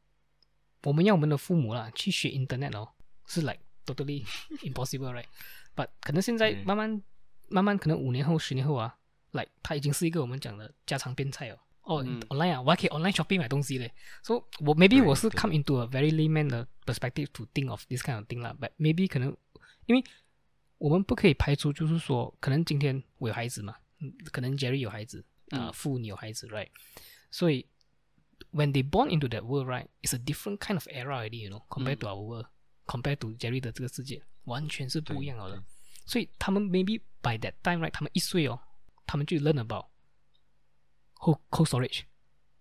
[0.82, 2.88] 我们要我们的父母啦去学 Internet 哦，
[3.26, 4.24] 是 like totally
[4.62, 7.02] impossible right？but 可能现在嗯慢慢、
[7.48, 8.96] 慢慢，可能五年后、十年后啊
[9.32, 11.58] ，like 它已经是一个我们讲的家常便菜哦。
[11.82, 13.92] 哦、嗯 o n l i n e 啊，我还可以 online shopping 买东西嘞。
[14.22, 18.24] 所、以我 maybe 我是 come into a very layman 的 perspective to think of this kind of
[18.26, 19.36] thing 啦，but maybe 可能
[19.86, 20.04] 因为
[20.78, 26.69] 我们不可以排除，就是说，可能今天我有孩子嘛，嗯可能 Jerry 有孩子，啊、嗯父你有孩子，right？
[27.31, 27.65] 所以
[28.51, 31.49] when they born into that world, right, it's a different kind of era already, you
[31.49, 32.47] know, compared to our world,
[32.85, 35.63] compared to Jerry 的这个世界，完全是不一样了的对。
[36.05, 38.59] 所以他们 maybe by that time, right，他们一岁哦，
[39.05, 39.87] 他们就 learn about
[41.15, 42.03] cold cold storage,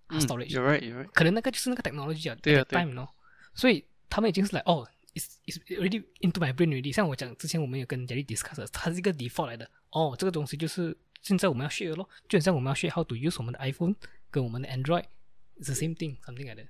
[0.09, 1.11] 嗯 storage，、 ，you're right you're right。
[1.13, 3.09] 可能那个就是那个 technology 啊，对啊 at that time 喏，
[3.55, 6.93] 所以他们已经是来哦，is is already into my brain already。
[6.93, 9.71] 像我讲之前我们有跟 Jerry discuss，的它是一个 default 来的。
[9.91, 13.95] 哦，这个东西就是 现在我们要学的咯，就很像我们要学 how to use 我们的 iPhone
[14.31, 16.69] 跟我们的 Android，it's the same thing，something like that。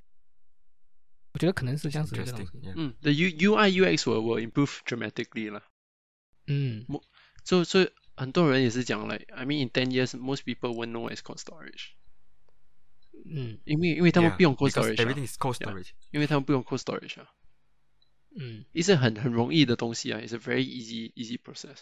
[1.33, 2.51] 我觉得可能是这样子的一个东 Interesting.
[2.63, 2.67] 西。
[2.69, 2.73] Yeah.
[2.77, 5.63] 嗯，the U UI UX will will improve dramatically 了。
[6.47, 6.87] 嗯
[7.45, 11.91] 所以所以很多人也是讲，like I mean in ten years most people won't know what's cold storage，
[13.27, 15.71] 嗯因为因为他们 Yeah, 不用 cold because storage，啊 Everything is cold Yeah.
[15.71, 15.91] storage.
[16.13, 17.29] 因为他们不用 cold storage 啊，
[18.39, 21.81] 嗯一是很很容易的东西啊，it's a very easy easy process。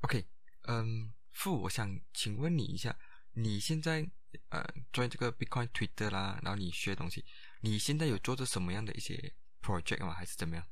[0.00, 0.24] OK，
[0.62, 2.96] 嗯，傅，我想请问你一下，
[3.34, 4.08] 你现在
[4.48, 7.24] 呃做这个 Bitcoin Twitter 啦，然后你学东西，
[7.60, 9.32] 你现在有做着什么样的一些
[9.62, 10.14] project 吗？
[10.14, 10.64] 还是怎么样？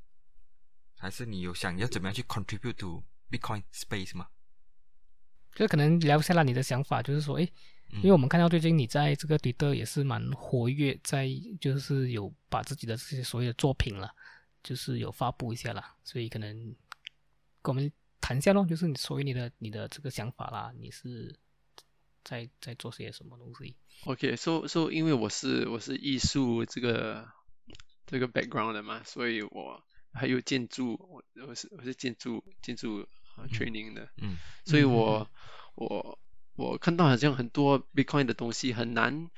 [0.97, 4.29] 还是你有想要怎么样去 contribute to Bitcoin space 吗？
[5.55, 7.53] 就可能聊一下啦你的想法，就是说，诶，
[7.91, 11.29] 嗯因为我们看到最近你在这个 Twitter 也是蛮活跃，在
[11.61, 14.15] 就是有把自己的这些所有的作品了，
[14.63, 16.57] 就是有发布一下啦，所以可能
[17.61, 21.37] 跟我们谈一下咯，就是你所谓你的你的这个想法啦，你是
[22.25, 27.27] 在在做些什么东西？OK，so so 因为我是我是艺术这个
[28.07, 33.07] 这个 background 的嘛，所以我还有建筑，我我是我是建筑建筑
[33.37, 35.31] 啊 training 的，嗯所以嗯我
[35.75, 36.19] 我
[36.57, 39.31] 我看到好像很多 Bitcoin 的东西很难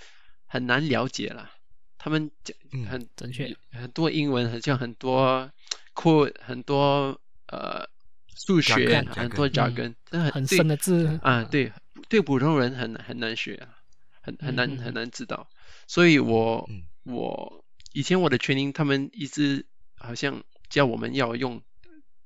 [0.47, 1.53] 很难了解啦，
[1.99, 3.57] 他们讲嗯很正确。
[3.71, 5.53] 很多英文，好像很多
[5.95, 7.89] code 很多呃
[8.35, 11.19] 数学很多扎根，很很深的字。
[11.23, 11.73] 啊，对
[12.09, 13.79] 对，普通人很很难学啊，
[14.21, 15.49] 很很难很难知道。
[15.87, 16.69] 所以，我
[17.05, 19.67] 我以前我的全英他们一直
[19.97, 21.63] 好像教我们要用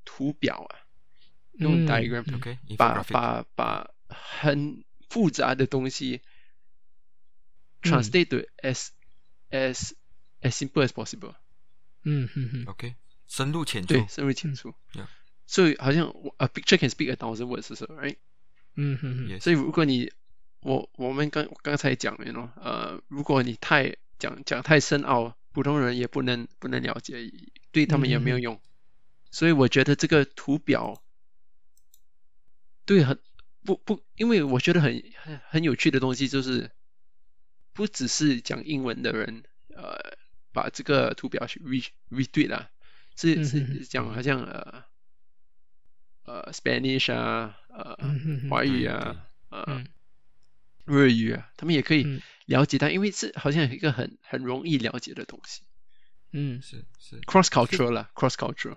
[0.04, 0.84] 图表啊，
[1.54, 2.24] 用 diagram
[2.76, 6.20] 把把把很复杂的东西
[7.82, 8.88] translate to as
[9.50, 9.92] as
[10.40, 11.34] as simple as possible。
[12.02, 12.94] 嗯嗯嗯，OK，
[13.26, 14.74] 深入浅出，对，深入浅出。
[15.46, 16.06] 所以好像
[16.38, 18.16] a picture can speak a thousand words 是 right？
[18.74, 19.28] 嗯嗯嗯。
[19.28, 20.12] Yes 所以如果你
[20.60, 27.30] 我我们刚刚才讲了喏，呃，如果你太讲讲太深奥，普通人也不能不能了解，
[27.70, 28.60] 对他们也没有用。
[29.30, 31.02] 所以我觉得这个图表
[32.86, 33.18] 对很
[33.64, 36.70] 不不，因为我觉得很很很有趣的东西就是，
[37.72, 39.42] 不只是讲英文的人，
[39.74, 40.16] 呃，
[40.52, 42.70] 把这个图表去 re retweet 啦，
[43.16, 43.86] 是嗯嗯是嗯。
[43.88, 44.84] 讲好像呃
[46.24, 49.86] 呃 Spanish 啊，呃嗯嗯嗯华语对啊，呃嗯
[50.84, 52.20] 日语啊，他们也可以嗯。
[52.46, 55.62] 了解它，因为是好像一个很很容易了解的东西
[56.32, 58.76] 嗯，是是，cross cultural 啦，cross cultural，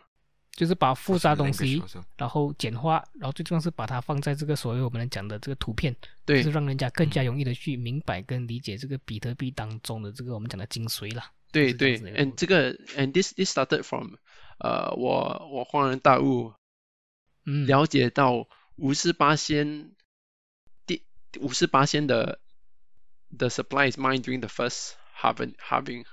[0.52, 1.84] 就是把复杂东西
[2.16, 5.94] 然后简化，然后最重要是把它放在这个所谓我们讲的这个图片，
[6.26, 6.44] 对就。
[6.44, 11.32] 是让人家更加容易的去明白跟理解这个比特币当中的这个我们讲的精髓啦。
[11.52, 14.14] 对对，and 这个 and this this started from
[14.60, 16.54] 呃我我恍然大悟，嗯，
[17.66, 19.96] 了解到五十八仙
[20.86, 21.04] 第
[21.40, 22.40] 五十八仙的
[23.30, 26.06] the supply is mined during the first halving halving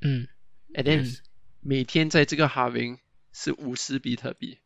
[0.00, 0.28] 嗯
[0.74, 1.18] and then Yes
[1.60, 2.98] 每天在这个 halving
[3.32, 4.58] 是五十比特币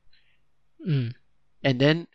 [0.84, 1.14] 嗯
[1.62, 2.06] ，and then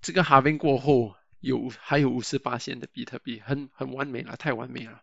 [0.00, 5.02] 这个 halving 过后有还有五十八仙的比特币，很很完美了，太完美了。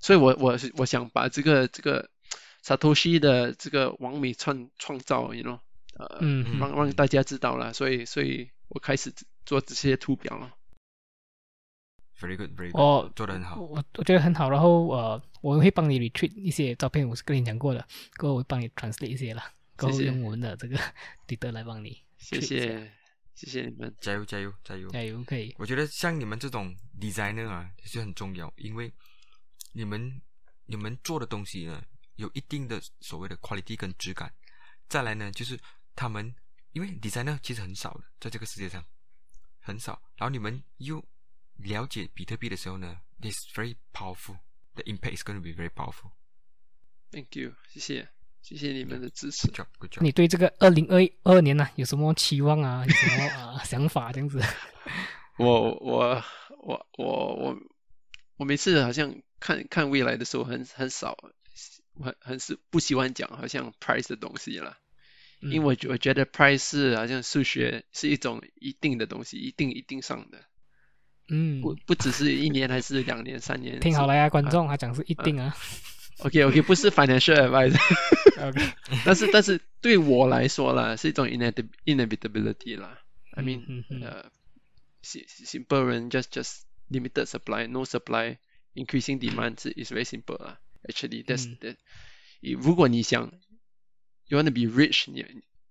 [0.00, 2.10] 所以我我是我想把这个这个
[2.62, 5.60] Satoshi 的这个完美创创造，you know，
[5.98, 9.12] 呃，嗯嗯让让大家知道了，所以所以我开始
[9.44, 10.52] 做这些图表了。
[12.20, 13.60] ，very good，very good，哦做的很好。
[13.60, 17.86] 我我觉得很好，然后呃，我会帮你 retreat 一些照片，我是跟你讲过的，
[18.16, 19.42] 过后我会帮你 translate 一些了，
[19.76, 20.78] 过后用我们的这个
[21.26, 22.92] Twitter 来帮你谢谢
[23.34, 24.88] 谢谢你们，加油加油加油！
[24.88, 28.90] 加油可以，我觉得像你们这种 designer 啊，是很重要，因为
[29.72, 30.20] 你们
[30.64, 31.82] 你们做的东西呢，
[32.16, 34.32] 有一定的所谓的 quality 跟质感。
[34.88, 35.58] 再来呢，就是
[35.96, 36.32] 他们
[36.72, 38.84] 因为 designer 其实很少的，在这个世界上
[39.58, 41.04] 很少，然后你们又
[41.56, 44.36] 了解比特币的时候呢，this very powerful。
[44.74, 46.10] The impact is going to be very powerful.
[47.10, 48.10] Thank you，谢谢
[48.42, 49.56] 谢谢你们的支持 Good。
[49.60, 50.02] job, good job.
[50.02, 52.84] 你对这个二零二二年呢、有什么期望啊？
[52.84, 54.38] 有什么啊、想法这样子？
[55.38, 56.22] 我我
[56.58, 57.56] 我我我
[58.36, 61.16] 我每次好像看看未来的时候很很少，
[61.94, 64.78] 我很很是不喜欢讲好像 price 的东西啦，
[65.40, 70.44] 嗯因为我觉我觉得 price 是好像数学是一种一定的东西，一定一定上的，
[71.28, 73.80] 嗯，不不只是一年还是两年三年。
[73.80, 75.54] 听好了呀，观众，他讲是一定啊。
[76.20, 78.72] OK OK，不是 financial advice，OK，
[79.04, 82.98] 但是但是对我来说啦，是一种 inevit inevitability 啦。
[83.32, 84.30] I mean，呃
[85.02, 86.60] ，sim simple 人 just just
[86.90, 88.38] limited supply, no supply,
[88.74, 90.58] increasing demand 是 is very simple 啦。
[90.84, 91.76] Actually, that's 嗯 that.
[92.40, 93.30] 如果你想
[94.28, 95.22] you want to be rich, 你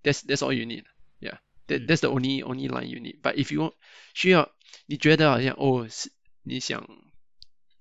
[0.03, 0.85] that's that's all you need.
[1.19, 3.21] Yeah, that 嗯 that's the only only line you need.
[3.21, 3.73] But if you want
[4.13, 4.51] 需要
[4.85, 6.11] 你觉得好像哦是
[6.43, 6.87] 你想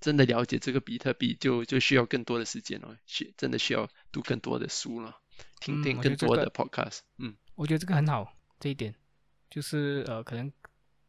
[0.01, 5.17] 真的了解这个比特币，就就需要更多的时间了，需真的需要读更多的书了，
[5.61, 7.01] 听嗯听更多的 podcast。
[7.19, 8.95] 嗯，我觉得这个很好，这一点
[9.51, 10.53] 就是呃，可能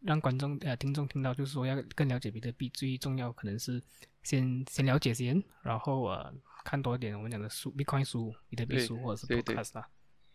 [0.01, 3.81] 让观众呃听众听到，就是说要更了解比特币，最重要可能是
[4.23, 6.33] 先先了解先，然后呃
[6.65, 9.87] 看多一点我们讲的书，Bitcoin 书、比特币对书或者是 Podcast 啦，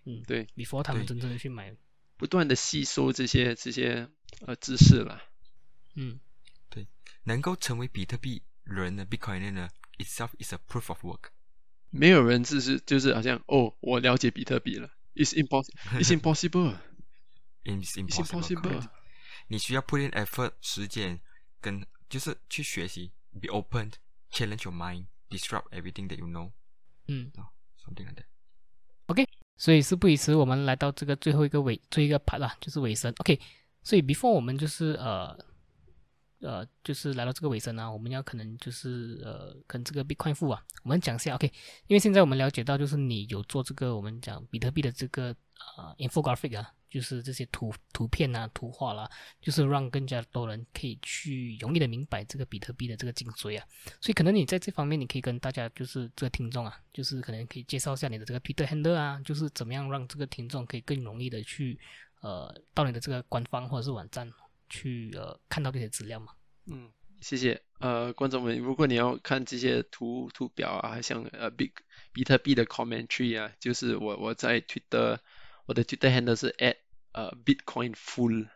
[0.07, 1.76] 嗯对，，before 他们真正的去买，
[2.16, 4.09] 不断的吸收这些这些
[4.47, 5.20] 呃知识了。
[5.97, 6.20] 嗯
[6.70, 6.87] 对
[7.24, 9.68] 能够成为比特币人的 Bitcoin 呢
[9.99, 11.31] ，itself is a proof of work。
[11.91, 16.12] 没有人就是就是好像哦，我了解比特币了，it's impossible, it's
[17.99, 18.89] impossible.
[19.49, 21.20] 你需要 put in effort 时间，
[21.61, 23.11] 跟就是去学习
[23.41, 23.91] ，be open,
[24.31, 26.51] challenge your mind, disrupt everything that you know,
[27.09, 27.31] 嗯
[27.83, 28.24] ，something like that.
[29.07, 29.26] OK，
[29.57, 33.12] 所以事不宜迟，我们来到这个最后一个尾最后一个 part 啦，就是尾声。
[33.18, 33.41] OK，
[33.83, 35.37] 所以 before 我们就是呃
[36.41, 41.47] 呃，就是来到这个尾声啊，我们要可能就是呃跟这个 Bitcoin 富啊，我们讲一下 OK，
[41.86, 45.34] 因为现在我们了解到就是你有做这个我们讲比特币的这个
[45.76, 49.11] 呃 infographic 啊，就是这些图图片啊、图画啦，
[49.41, 53.66] 就是让更加多人可以去容易的明白这个比特币的这个精髓啊。
[54.01, 61.78] 所以可能你在这方面，你可以跟大家就是这个听众啊，就是可能可以介绍一下你的这个 Twitter handle 啊，就是怎么样让这个听众可以更容易的去
[62.22, 64.32] 呃到你的这个官方或者是网站
[64.71, 66.33] 去呃看到这些资料吗。
[66.64, 66.91] 嗯，
[67.21, 67.62] 谢谢。
[67.81, 71.73] 呃，观众们，如果你要看这些图图表啊，还像呃比
[72.12, 75.18] 比特币的 commentary 啊，就是我我在 Twitter
[75.66, 76.77] 我的 Twitter handle 是 at
[77.12, 78.49] 呃 Bitcoin Full，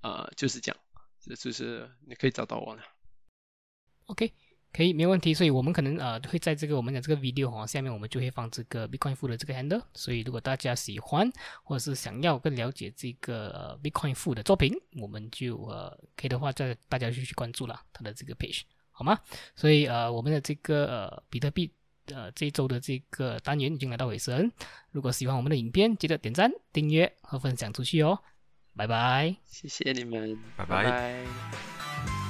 [0.00, 0.80] 啊、就是这样，
[1.20, 2.82] 这就是你可以找到我了。
[4.06, 4.32] OK，
[4.72, 5.32] 可以，没问题。
[5.34, 9.82] 所以我们可能呃会在这个我们的这个 video 哈下面，我们就会放这个 Bitcoin 富的这个 handle。
[9.94, 11.30] 所以如果大家喜欢
[11.64, 19.18] 或者是想要更了解这个呃 Bitcoin 富的作品，我们就呃可以的话，再大家就去关注了他的这个 page，好吗？
[19.56, 21.72] 所以呃我们的这个呃比特币
[22.12, 24.50] 呃这一周的这个单元已经来到尾声。
[24.90, 28.18] 如果喜欢我们的影片，记得点赞、订阅和分享出去哦。
[28.76, 29.34] 拜拜。
[29.44, 32.27] 谢谢你们，拜拜拜拜